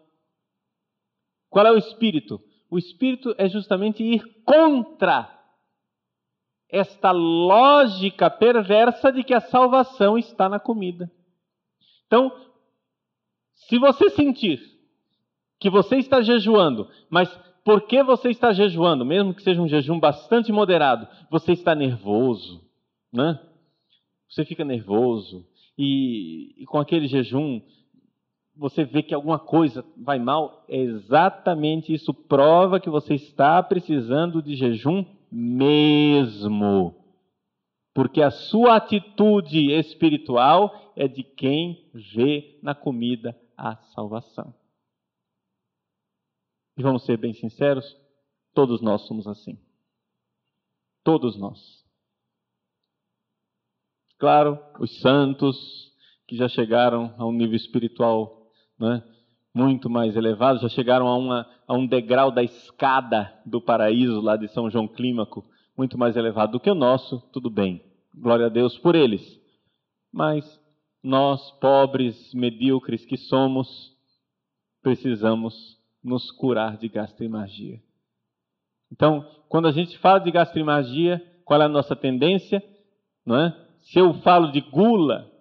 Qual 1.49 1.67
é 1.67 1.71
o 1.73 1.77
espírito? 1.77 2.41
O 2.71 2.77
espírito 2.77 3.35
é 3.37 3.49
justamente 3.49 4.01
ir 4.01 4.23
contra 4.45 5.42
esta 6.73 7.11
lógica 7.11 8.31
perversa 8.31 9.11
de 9.11 9.23
que 9.23 9.35
a 9.35 9.39
salvação 9.39 10.17
está 10.17 10.49
na 10.49 10.59
comida. 10.59 11.09
Então, 12.07 12.35
se 13.53 13.77
você 13.77 14.09
sentir 14.09 14.59
que 15.59 15.69
você 15.69 15.97
está 15.97 16.23
jejuando, 16.23 16.89
mas 17.11 17.29
por 17.63 17.83
que 17.83 18.01
você 18.01 18.31
está 18.31 18.51
jejuando, 18.51 19.05
mesmo 19.05 19.35
que 19.35 19.43
seja 19.43 19.61
um 19.61 19.67
jejum 19.67 19.99
bastante 19.99 20.51
moderado, 20.51 21.07
você 21.29 21.51
está 21.51 21.75
nervoso, 21.75 22.59
né? 23.13 23.39
Você 24.27 24.43
fica 24.43 24.65
nervoso 24.65 25.45
e, 25.77 26.55
e 26.57 26.65
com 26.65 26.79
aquele 26.79 27.07
jejum 27.07 27.61
você 28.55 28.83
vê 28.83 29.03
que 29.03 29.13
alguma 29.13 29.37
coisa 29.37 29.85
vai 29.95 30.17
mal, 30.17 30.65
é 30.67 30.77
exatamente 30.77 31.93
isso. 31.93 32.13
Prova 32.13 32.79
que 32.79 32.89
você 32.89 33.13
está 33.13 33.61
precisando 33.61 34.41
de 34.41 34.55
jejum 34.55 35.05
mesmo. 35.33 36.95
Porque 37.93 38.21
a 38.21 38.31
sua 38.31 38.75
atitude 38.75 39.71
espiritual 39.71 40.93
é 40.95 41.07
de 41.07 41.23
quem 41.23 41.89
vê 41.93 42.59
na 42.61 42.73
comida 42.75 43.39
a 43.57 43.75
salvação. 43.93 44.53
E 46.77 46.81
vamos 46.81 47.05
ser 47.05 47.17
bem 47.17 47.33
sinceros, 47.33 47.85
todos 48.53 48.81
nós 48.81 49.05
somos 49.07 49.27
assim. 49.27 49.59
Todos 51.03 51.37
nós. 51.37 51.83
Claro, 54.17 54.57
os 54.79 54.99
santos 55.01 55.57
que 56.27 56.35
já 56.35 56.47
chegaram 56.47 57.13
a 57.17 57.25
um 57.25 57.31
nível 57.31 57.55
espiritual 57.55 58.49
né, 58.79 59.03
muito 59.53 59.89
mais 59.89 60.15
elevado, 60.15 60.59
já 60.59 60.69
chegaram 60.69 61.07
a, 61.07 61.17
uma, 61.17 61.47
a 61.67 61.73
um 61.73 61.85
degrau 61.85 62.31
da 62.31 62.41
escada 62.41 63.31
do 63.45 63.61
paraíso 63.61 64.19
lá 64.19 64.35
de 64.35 64.47
São 64.47 64.69
João 64.69 64.87
Clímaco, 64.87 65.45
muito 65.77 65.97
mais 65.97 66.15
elevado 66.15 66.53
do 66.53 66.59
que 66.59 66.69
o 66.69 66.75
nosso, 66.75 67.19
tudo 67.31 67.49
bem. 67.49 67.81
Glória 68.15 68.47
a 68.47 68.49
Deus 68.49 68.77
por 68.77 68.95
eles. 68.95 69.21
Mas 70.11 70.43
nós, 71.03 71.51
pobres, 71.59 72.33
medíocres 72.33 73.05
que 73.05 73.17
somos, 73.17 73.91
precisamos 74.81 75.77
nos 76.03 76.31
curar 76.31 76.77
de 76.77 76.87
gastrimagia. 76.89 77.81
Então, 78.91 79.25
quando 79.49 79.67
a 79.67 79.71
gente 79.71 79.97
fala 79.99 80.19
de 80.19 80.31
gastrimagia, 80.31 81.21
qual 81.45 81.61
é 81.61 81.65
a 81.65 81.69
nossa 81.69 81.95
tendência? 81.95 82.63
Não 83.25 83.35
é? 83.35 83.55
Se 83.81 83.99
eu 83.99 84.13
falo 84.21 84.51
de 84.51 84.61
gula, 84.61 85.31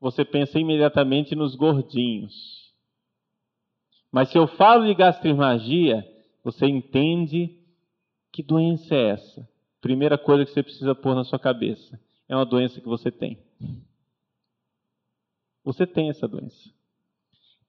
você 0.00 0.24
pensa 0.24 0.58
imediatamente 0.58 1.34
nos 1.34 1.54
gordinhos. 1.54 2.65
Mas 4.16 4.30
se 4.30 4.38
eu 4.38 4.46
falo 4.46 4.86
de 4.86 4.94
gastrimagia, 4.94 6.02
você 6.42 6.64
entende 6.64 7.54
que 8.32 8.42
doença 8.42 8.94
é 8.94 9.10
essa? 9.10 9.46
Primeira 9.78 10.16
coisa 10.16 10.42
que 10.42 10.52
você 10.52 10.62
precisa 10.62 10.94
pôr 10.94 11.14
na 11.14 11.22
sua 11.22 11.38
cabeça: 11.38 12.00
é 12.26 12.34
uma 12.34 12.46
doença 12.46 12.80
que 12.80 12.88
você 12.88 13.10
tem. 13.10 13.38
Você 15.62 15.86
tem 15.86 16.08
essa 16.08 16.26
doença. 16.26 16.72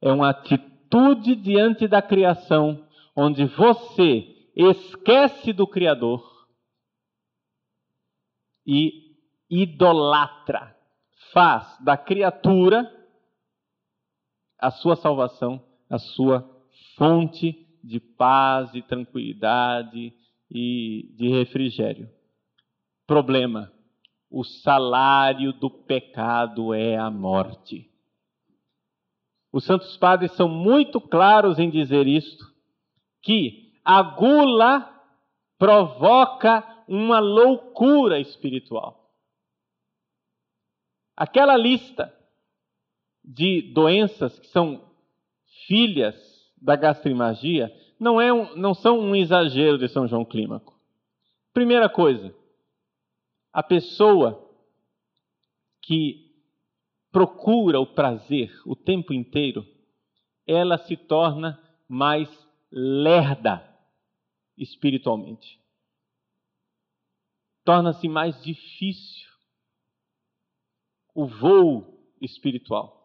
É 0.01 0.09
uma 0.09 0.29
atitude 0.29 1.35
diante 1.35 1.85
da 1.85 2.01
criação, 2.01 2.81
onde 3.13 3.43
você 3.43 4.49
esquece 4.55 5.51
do 5.51 5.67
Criador 5.67 6.47
e 8.65 9.17
idolatra, 9.49 10.73
faz 11.33 11.77
da 11.83 11.97
criatura 11.97 12.89
a 14.57 14.71
sua 14.71 14.95
salvação, 14.95 15.66
a 15.89 15.97
sua 15.97 16.47
fonte 16.95 17.67
de 17.83 17.99
paz 17.99 18.73
e 18.73 18.81
tranquilidade 18.81 20.13
e 20.51 21.09
de 21.15 21.29
refrigério. 21.29 22.09
Problema: 23.05 23.71
o 24.29 24.43
salário 24.43 25.53
do 25.53 25.69
pecado 25.69 26.73
é 26.73 26.97
a 26.97 27.09
morte. 27.09 27.89
Os 29.51 29.63
santos 29.65 29.95
padres 29.97 30.33
são 30.33 30.49
muito 30.49 30.99
claros 30.99 31.57
em 31.57 31.69
dizer 31.69 32.05
isto, 32.05 32.45
que 33.21 33.73
a 33.83 34.01
gula 34.01 34.93
provoca 35.57 36.83
uma 36.87 37.19
loucura 37.19 38.19
espiritual. 38.19 39.09
Aquela 41.15 41.57
lista 41.57 42.13
de 43.23 43.61
doenças 43.73 44.37
que 44.37 44.47
são 44.47 44.86
filhas 45.67 46.15
da 46.59 46.75
gastrimagia 46.75 47.71
não, 47.99 48.19
é 48.19 48.31
um, 48.31 48.55
não 48.55 48.73
são 48.73 48.99
um 48.99 49.15
exagero 49.15 49.77
de 49.77 49.87
São 49.87 50.07
João 50.07 50.25
Clímaco. 50.25 50.79
Primeira 51.53 51.89
coisa, 51.89 52.33
a 53.51 53.61
pessoa 53.61 54.43
que 55.81 56.27
procura 57.11 57.79
o 57.79 57.87
prazer 57.87 58.51
o 58.65 58.75
tempo 58.75 59.13
inteiro, 59.13 59.65
ela 60.45 60.77
se 60.77 60.95
torna 60.95 61.61
mais 61.87 62.29
lerda 62.71 63.63
espiritualmente. 64.57 65.59
Torna-se 67.63 68.07
mais 68.07 68.41
difícil 68.43 69.27
o 71.13 71.25
voo 71.25 72.15
espiritual. 72.21 72.96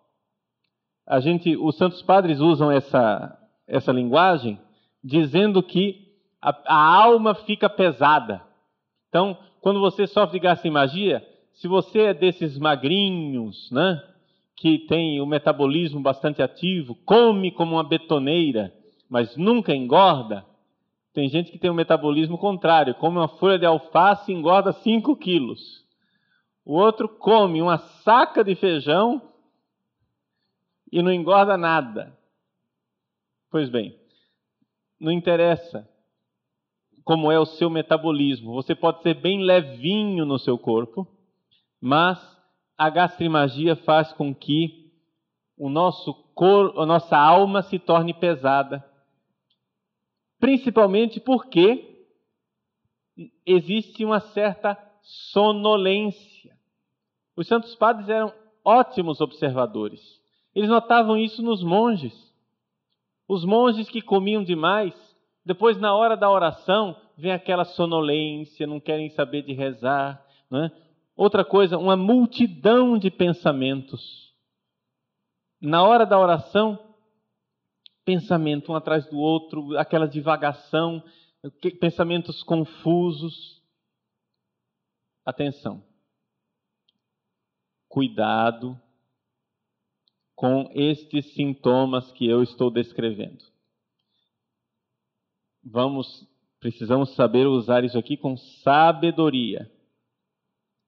A 1.06 1.20
gente, 1.20 1.56
os 1.56 1.76
santos 1.76 2.02
padres 2.02 2.40
usam 2.40 2.70
essa, 2.70 3.38
essa 3.66 3.92
linguagem 3.92 4.58
dizendo 5.02 5.62
que 5.62 6.12
a, 6.40 6.56
a 6.66 7.02
alma 7.04 7.34
fica 7.34 7.68
pesada. 7.68 8.42
Então, 9.08 9.36
quando 9.60 9.80
você 9.80 10.06
sofre 10.06 10.38
de 10.38 10.44
gastrimagia, 10.44 11.26
se 11.54 11.68
você 11.68 12.00
é 12.00 12.14
desses 12.14 12.58
magrinhos, 12.58 13.70
né, 13.70 14.02
que 14.56 14.78
tem 14.78 15.20
o 15.20 15.26
metabolismo 15.26 16.00
bastante 16.00 16.42
ativo, 16.42 16.94
come 17.04 17.50
como 17.50 17.76
uma 17.76 17.84
betoneira, 17.84 18.72
mas 19.08 19.36
nunca 19.36 19.74
engorda, 19.74 20.44
tem 21.12 21.28
gente 21.28 21.50
que 21.52 21.58
tem 21.58 21.70
um 21.70 21.74
metabolismo 21.74 22.38
contrário, 22.38 22.94
come 22.94 23.18
uma 23.18 23.28
folha 23.28 23.58
de 23.58 23.66
alface 23.66 24.32
e 24.32 24.34
engorda 24.34 24.72
5 24.72 25.14
quilos. 25.16 25.60
O 26.64 26.74
outro 26.74 27.08
come 27.08 27.60
uma 27.60 27.78
saca 27.78 28.42
de 28.42 28.54
feijão 28.54 29.20
e 30.92 31.02
não 31.02 31.12
engorda 31.12 31.56
nada. 31.56 32.16
Pois 33.50 33.68
bem, 33.68 33.98
não 35.00 35.10
interessa 35.10 35.88
como 37.02 37.32
é 37.32 37.40
o 37.40 37.46
seu 37.46 37.68
metabolismo. 37.68 38.52
Você 38.52 38.74
pode 38.74 39.02
ser 39.02 39.14
bem 39.14 39.42
levinho 39.42 40.24
no 40.24 40.38
seu 40.38 40.56
corpo, 40.56 41.08
mas 41.80 42.20
a 42.78 42.88
gastrimagia 42.88 43.74
faz 43.74 44.12
com 44.12 44.32
que 44.34 44.92
o 45.56 45.68
nosso 45.68 46.22
a 46.76 46.86
nossa 46.86 47.16
alma 47.16 47.62
se 47.62 47.78
torne 47.78 48.14
pesada 48.14 48.84
principalmente 50.42 51.20
porque 51.20 52.04
existe 53.46 54.04
uma 54.04 54.18
certa 54.18 54.76
sonolência. 55.00 56.58
Os 57.36 57.46
santos 57.46 57.76
padres 57.76 58.08
eram 58.08 58.34
ótimos 58.64 59.20
observadores. 59.20 60.20
Eles 60.54 60.68
notavam 60.68 61.16
isso 61.16 61.42
nos 61.42 61.62
monges. 61.62 62.12
Os 63.26 63.44
monges 63.44 63.88
que 63.88 64.02
comiam 64.02 64.44
demais, 64.44 64.94
depois 65.44 65.78
na 65.78 65.94
hora 65.94 66.16
da 66.16 66.30
oração, 66.30 66.96
vem 67.16 67.32
aquela 67.32 67.64
sonolência, 67.64 68.66
não 68.66 68.78
querem 68.78 69.08
saber 69.10 69.42
de 69.42 69.52
rezar. 69.52 70.24
É? 70.52 70.70
Outra 71.16 71.44
coisa, 71.44 71.78
uma 71.78 71.96
multidão 71.96 72.98
de 72.98 73.10
pensamentos. 73.10 74.32
Na 75.60 75.82
hora 75.82 76.04
da 76.04 76.18
oração, 76.18 76.78
pensamento 78.04 78.72
um 78.72 78.76
atrás 78.76 79.06
do 79.06 79.16
outro, 79.16 79.78
aquela 79.78 80.06
divagação, 80.06 81.02
pensamentos 81.80 82.42
confusos. 82.42 83.62
Atenção. 85.24 85.82
Cuidado 87.88 88.78
com 90.34 90.70
estes 90.74 91.32
sintomas 91.34 92.10
que 92.12 92.26
eu 92.26 92.42
estou 92.42 92.70
descrevendo. 92.70 93.44
Vamos, 95.64 96.26
precisamos 96.58 97.14
saber 97.14 97.46
usar 97.46 97.84
isso 97.84 97.98
aqui 97.98 98.16
com 98.16 98.36
sabedoria. 98.36 99.70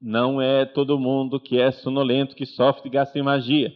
Não 0.01 0.41
é 0.41 0.65
todo 0.65 0.99
mundo 0.99 1.41
que 1.41 1.59
é 1.59 1.71
sonolento 1.71 2.35
que 2.35 2.45
sofre 2.45 2.85
de 2.85 2.91
gastrimagia. 2.91 3.73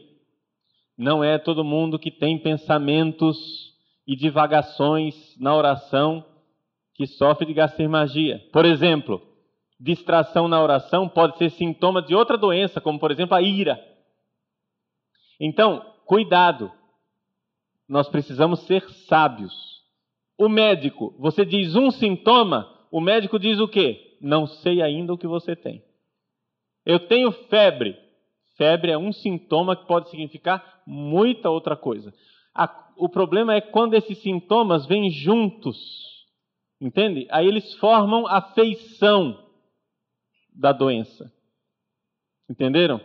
Não 0.96 1.22
é 1.22 1.38
todo 1.38 1.64
mundo 1.64 1.98
que 1.98 2.10
tem 2.10 2.38
pensamentos 2.38 3.36
e 4.06 4.16
divagações 4.16 5.36
na 5.38 5.54
oração 5.54 6.24
que 6.94 7.06
sofre 7.06 7.46
de 7.46 7.54
gastrimagia. 7.54 8.42
Por 8.52 8.64
exemplo, 8.64 9.22
distração 9.78 10.48
na 10.48 10.60
oração 10.60 11.08
pode 11.08 11.38
ser 11.38 11.50
sintoma 11.50 12.02
de 12.02 12.14
outra 12.14 12.36
doença, 12.36 12.80
como 12.80 12.98
por 12.98 13.12
exemplo 13.12 13.36
a 13.36 13.42
ira. 13.42 13.78
Então, 15.39 15.95
cuidado. 16.05 16.72
Nós 17.89 18.09
precisamos 18.09 18.61
ser 18.66 18.89
sábios. 19.07 19.78
O 20.36 20.49
médico, 20.49 21.14
você 21.18 21.45
diz 21.45 21.74
um 21.74 21.91
sintoma, 21.91 22.86
o 22.91 23.01
médico 23.01 23.39
diz 23.39 23.59
o 23.59 23.68
quê? 23.68 24.16
Não 24.20 24.47
sei 24.47 24.82
ainda 24.82 25.12
o 25.12 25.18
que 25.18 25.26
você 25.26 25.57
tem. 25.57 25.82
Eu 26.84 27.01
tenho 27.01 27.30
febre. 27.30 27.97
Febre 28.57 28.91
é 28.91 28.99
um 28.99 29.12
sintoma 29.12 29.76
que 29.76 29.86
pode 29.86 30.11
significar 30.11 30.82
muita 30.86 31.51
outra 31.51 31.76
coisa. 31.76 32.12
A, 32.55 32.93
o 32.97 33.09
problema 33.09 33.55
é 33.55 33.61
quando 33.61 33.95
esses 33.95 34.18
sintomas 34.18 34.86
vêm 34.86 35.11
juntos, 35.11 35.76
entende? 36.80 37.26
Aí 37.30 37.47
eles 37.47 37.74
formam 37.74 38.26
a 38.26 38.41
feição 38.41 39.49
da 40.53 40.72
doença. 40.72 41.32
Entenderam? 42.51 43.01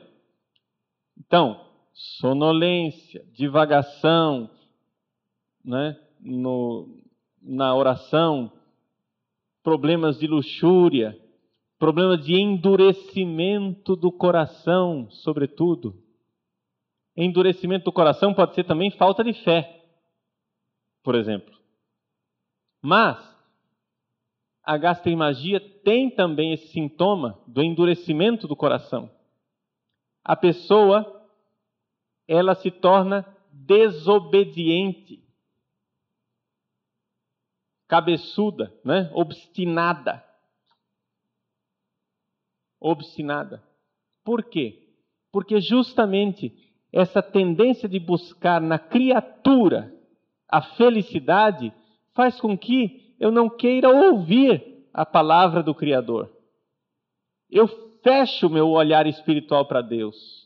Então, 1.18 1.64
sonolência, 1.94 3.26
divagação, 3.32 4.50
né? 5.64 5.98
no, 6.20 7.02
na 7.42 7.76
oração, 7.76 8.52
problemas 9.62 10.18
de 10.18 10.28
luxúria, 10.28 11.18
problemas 11.78 12.24
de 12.24 12.34
endurecimento 12.34 13.96
do 13.96 14.12
coração, 14.12 15.10
sobretudo. 15.10 16.02
Endurecimento 17.16 17.86
do 17.86 17.92
coração 17.92 18.34
pode 18.34 18.56
ser 18.56 18.64
também 18.64 18.90
falta 18.92 19.24
de 19.24 19.34
fé, 19.34 19.86
por 21.04 21.16
exemplo. 21.16 21.54
Mas 22.82 23.18
a 24.64 24.78
gastroimagia 24.78 25.60
tem 25.84 26.10
também 26.10 26.54
esse 26.54 26.70
sintoma 26.70 27.40
do 27.46 27.62
endurecimento 27.62 28.48
do 28.48 28.56
coração. 28.56 29.12
A 30.24 30.36
pessoa 30.36 31.23
ela 32.28 32.56
se 32.56 32.72
torna 32.72 33.26
desobediente, 33.52 35.24
cabeçuda, 37.88 38.74
né? 38.84 39.12
obstinada. 39.14 40.24
Obstinada. 42.80 43.64
Por 44.24 44.44
quê? 44.44 44.96
Porque 45.32 45.60
justamente 45.62 46.52
essa 46.92 47.22
tendência 47.22 47.88
de 47.88 48.00
buscar 48.00 48.62
na 48.62 48.78
criatura 48.78 49.94
a 50.48 50.62
felicidade 50.62 51.74
faz 52.14 52.40
com 52.40 52.58
que 52.58 53.16
eu 53.20 53.32
não 53.32 53.50
queira 53.50 53.90
ouvir 53.90 54.88
a 54.94 55.06
palavra 55.06 55.64
do 55.64 55.74
Criador. 55.74 56.32
Eu 57.50 57.68
fecho 58.04 58.50
meu 58.50 58.70
olhar 58.70 59.08
espiritual 59.08 59.66
para 59.66 59.82
Deus. 59.82 60.43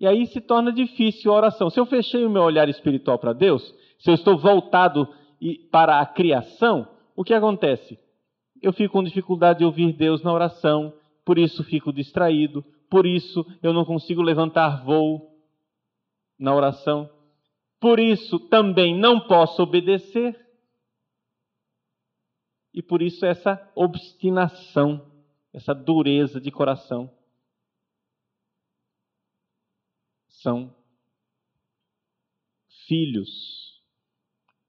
E 0.00 0.06
aí 0.06 0.26
se 0.26 0.40
torna 0.40 0.72
difícil 0.72 1.30
a 1.30 1.36
oração. 1.36 1.68
Se 1.68 1.78
eu 1.78 1.84
fechei 1.84 2.24
o 2.24 2.30
meu 2.30 2.42
olhar 2.42 2.70
espiritual 2.70 3.18
para 3.18 3.34
Deus, 3.34 3.62
se 3.98 4.10
eu 4.10 4.14
estou 4.14 4.38
voltado 4.38 5.06
para 5.70 6.00
a 6.00 6.06
criação, 6.06 6.88
o 7.14 7.22
que 7.22 7.34
acontece? 7.34 7.98
Eu 8.62 8.72
fico 8.72 8.94
com 8.94 9.04
dificuldade 9.04 9.58
de 9.58 9.64
ouvir 9.66 9.92
Deus 9.92 10.22
na 10.22 10.32
oração, 10.32 10.94
por 11.22 11.38
isso 11.38 11.62
fico 11.64 11.92
distraído, 11.92 12.64
por 12.88 13.06
isso 13.06 13.44
eu 13.62 13.74
não 13.74 13.84
consigo 13.84 14.22
levantar 14.22 14.82
voo 14.84 15.30
na 16.38 16.54
oração, 16.54 17.10
por 17.78 18.00
isso 18.00 18.38
também 18.48 18.98
não 18.98 19.20
posso 19.20 19.62
obedecer, 19.62 20.34
e 22.72 22.82
por 22.82 23.02
isso 23.02 23.26
essa 23.26 23.70
obstinação, 23.74 25.06
essa 25.52 25.74
dureza 25.74 26.40
de 26.40 26.50
coração. 26.50 27.10
São 30.42 30.74
filhos. 32.86 33.80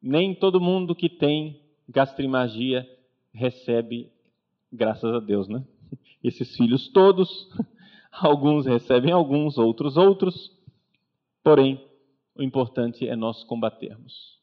Nem 0.02 0.36
todo 0.36 0.62
mundo 0.62 0.96
que 0.96 1.10
tem 1.10 1.62
gastrimagia 1.88 2.88
recebe, 3.34 4.12
graças 4.72 5.14
a 5.14 5.20
Deus, 5.20 5.48
né? 5.48 5.66
Esses 6.24 6.56
filhos 6.56 6.90
todos, 6.90 7.50
alguns 8.12 8.66
recebem 8.66 9.12
alguns, 9.12 9.58
outros 9.58 9.98
outros. 9.98 10.52
Porém, 11.44 11.84
o 12.36 12.44
importante 12.44 13.08
é 13.08 13.16
nós 13.16 13.44
combatermos. 13.44 14.40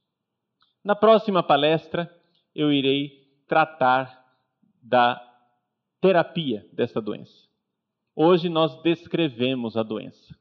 Na 0.82 0.96
próxima 0.96 1.42
palestra, 1.42 2.12
eu 2.54 2.72
irei 2.72 3.28
tratar 3.46 4.26
da 4.82 5.20
terapia 6.00 6.66
dessa 6.72 7.00
doença. 7.00 7.46
Hoje 8.14 8.48
nós 8.48 8.80
descrevemos 8.82 9.76
a 9.76 9.82
doença. 9.82 10.36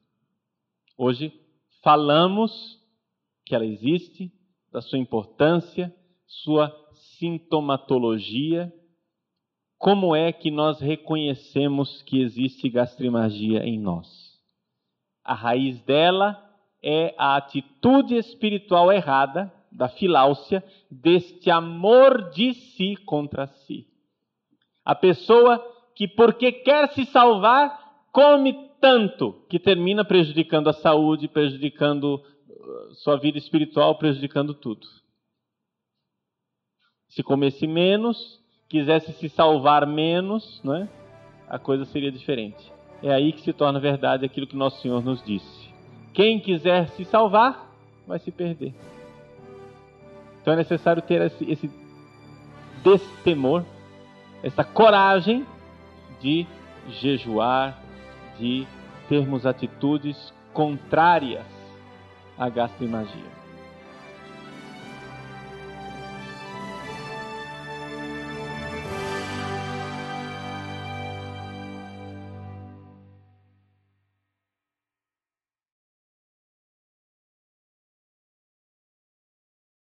Hoje 0.98 1.32
falamos 1.84 2.82
que 3.46 3.54
ela 3.54 3.66
existe, 3.66 4.32
da 4.72 4.82
sua 4.82 4.98
importância, 4.98 5.94
sua 6.26 6.76
sintomatologia, 7.20 8.74
como 9.78 10.16
é 10.16 10.34
que 10.34 10.50
nós 10.50 10.80
reconhecemos 10.80 12.02
que 12.02 12.20
existe 12.22 12.68
gastrimagia 12.68 13.64
em 13.64 13.80
nós. 13.80 14.08
A 15.24 15.36
raiz 15.36 15.80
dela 15.84 16.44
é 16.82 17.14
a 17.16 17.38
atitude 17.38 18.16
espiritual 18.16 18.92
errada 18.92 19.54
da 19.72 19.88
filáusia, 19.88 20.64
deste 20.90 21.52
amor 21.52 22.32
de 22.32 22.56
si 22.56 22.96
contra 23.06 23.46
si. 23.46 23.86
A 24.84 24.96
pessoa 24.96 25.64
que, 25.96 26.08
porque 26.08 26.52
quer 26.52 26.90
se 26.94 27.06
salvar, 27.06 28.08
come 28.12 28.67
tanto 28.80 29.34
que 29.50 29.60
termina 29.60 30.06
prejudicando 30.06 30.70
a 30.70 30.74
saúde, 30.74 31.28
prejudicando 31.28 32.16
uh, 32.16 32.96
sua 32.96 33.18
vida 33.18 33.38
espiritual, 33.38 33.98
prejudicando 33.98 34.54
tudo. 34.54 34.86
Se 37.10 37.24
comesse 37.24 37.66
menos, 37.66 38.40
quisesse 38.70 39.14
se 39.14 39.30
salvar 39.30 39.88
menos, 39.88 40.62
né, 40.64 40.90
a 41.48 41.58
coisa 41.58 41.86
seria 41.86 42.12
diferente. 42.12 42.72
É 43.02 43.14
aí 43.14 43.32
que 43.32 43.42
se 43.42 43.54
torna 43.54 43.80
verdade 43.80 44.26
aquilo 44.26 44.48
que 44.48 44.56
nosso 44.56 44.82
Senhor 44.82 45.04
nos 45.04 45.24
disse. 45.24 45.74
Quem 46.14 46.40
quiser 46.40 46.90
se 46.90 47.06
salvar, 47.06 47.72
vai 48.08 48.20
se 48.20 48.32
perder. 48.32 48.74
Então 50.42 50.54
é 50.54 50.58
necessário 50.58 51.02
ter 51.02 51.22
esse, 51.22 51.52
esse 51.52 51.70
destemor, 52.84 53.64
essa 54.42 54.64
coragem 54.64 55.46
de 56.20 56.48
jejuar, 56.90 57.84
de 58.40 58.66
termos 59.08 59.46
atitudes 59.46 60.34
contrárias 60.54 61.46
à 62.38 62.50
gastroimagia. 62.50 63.37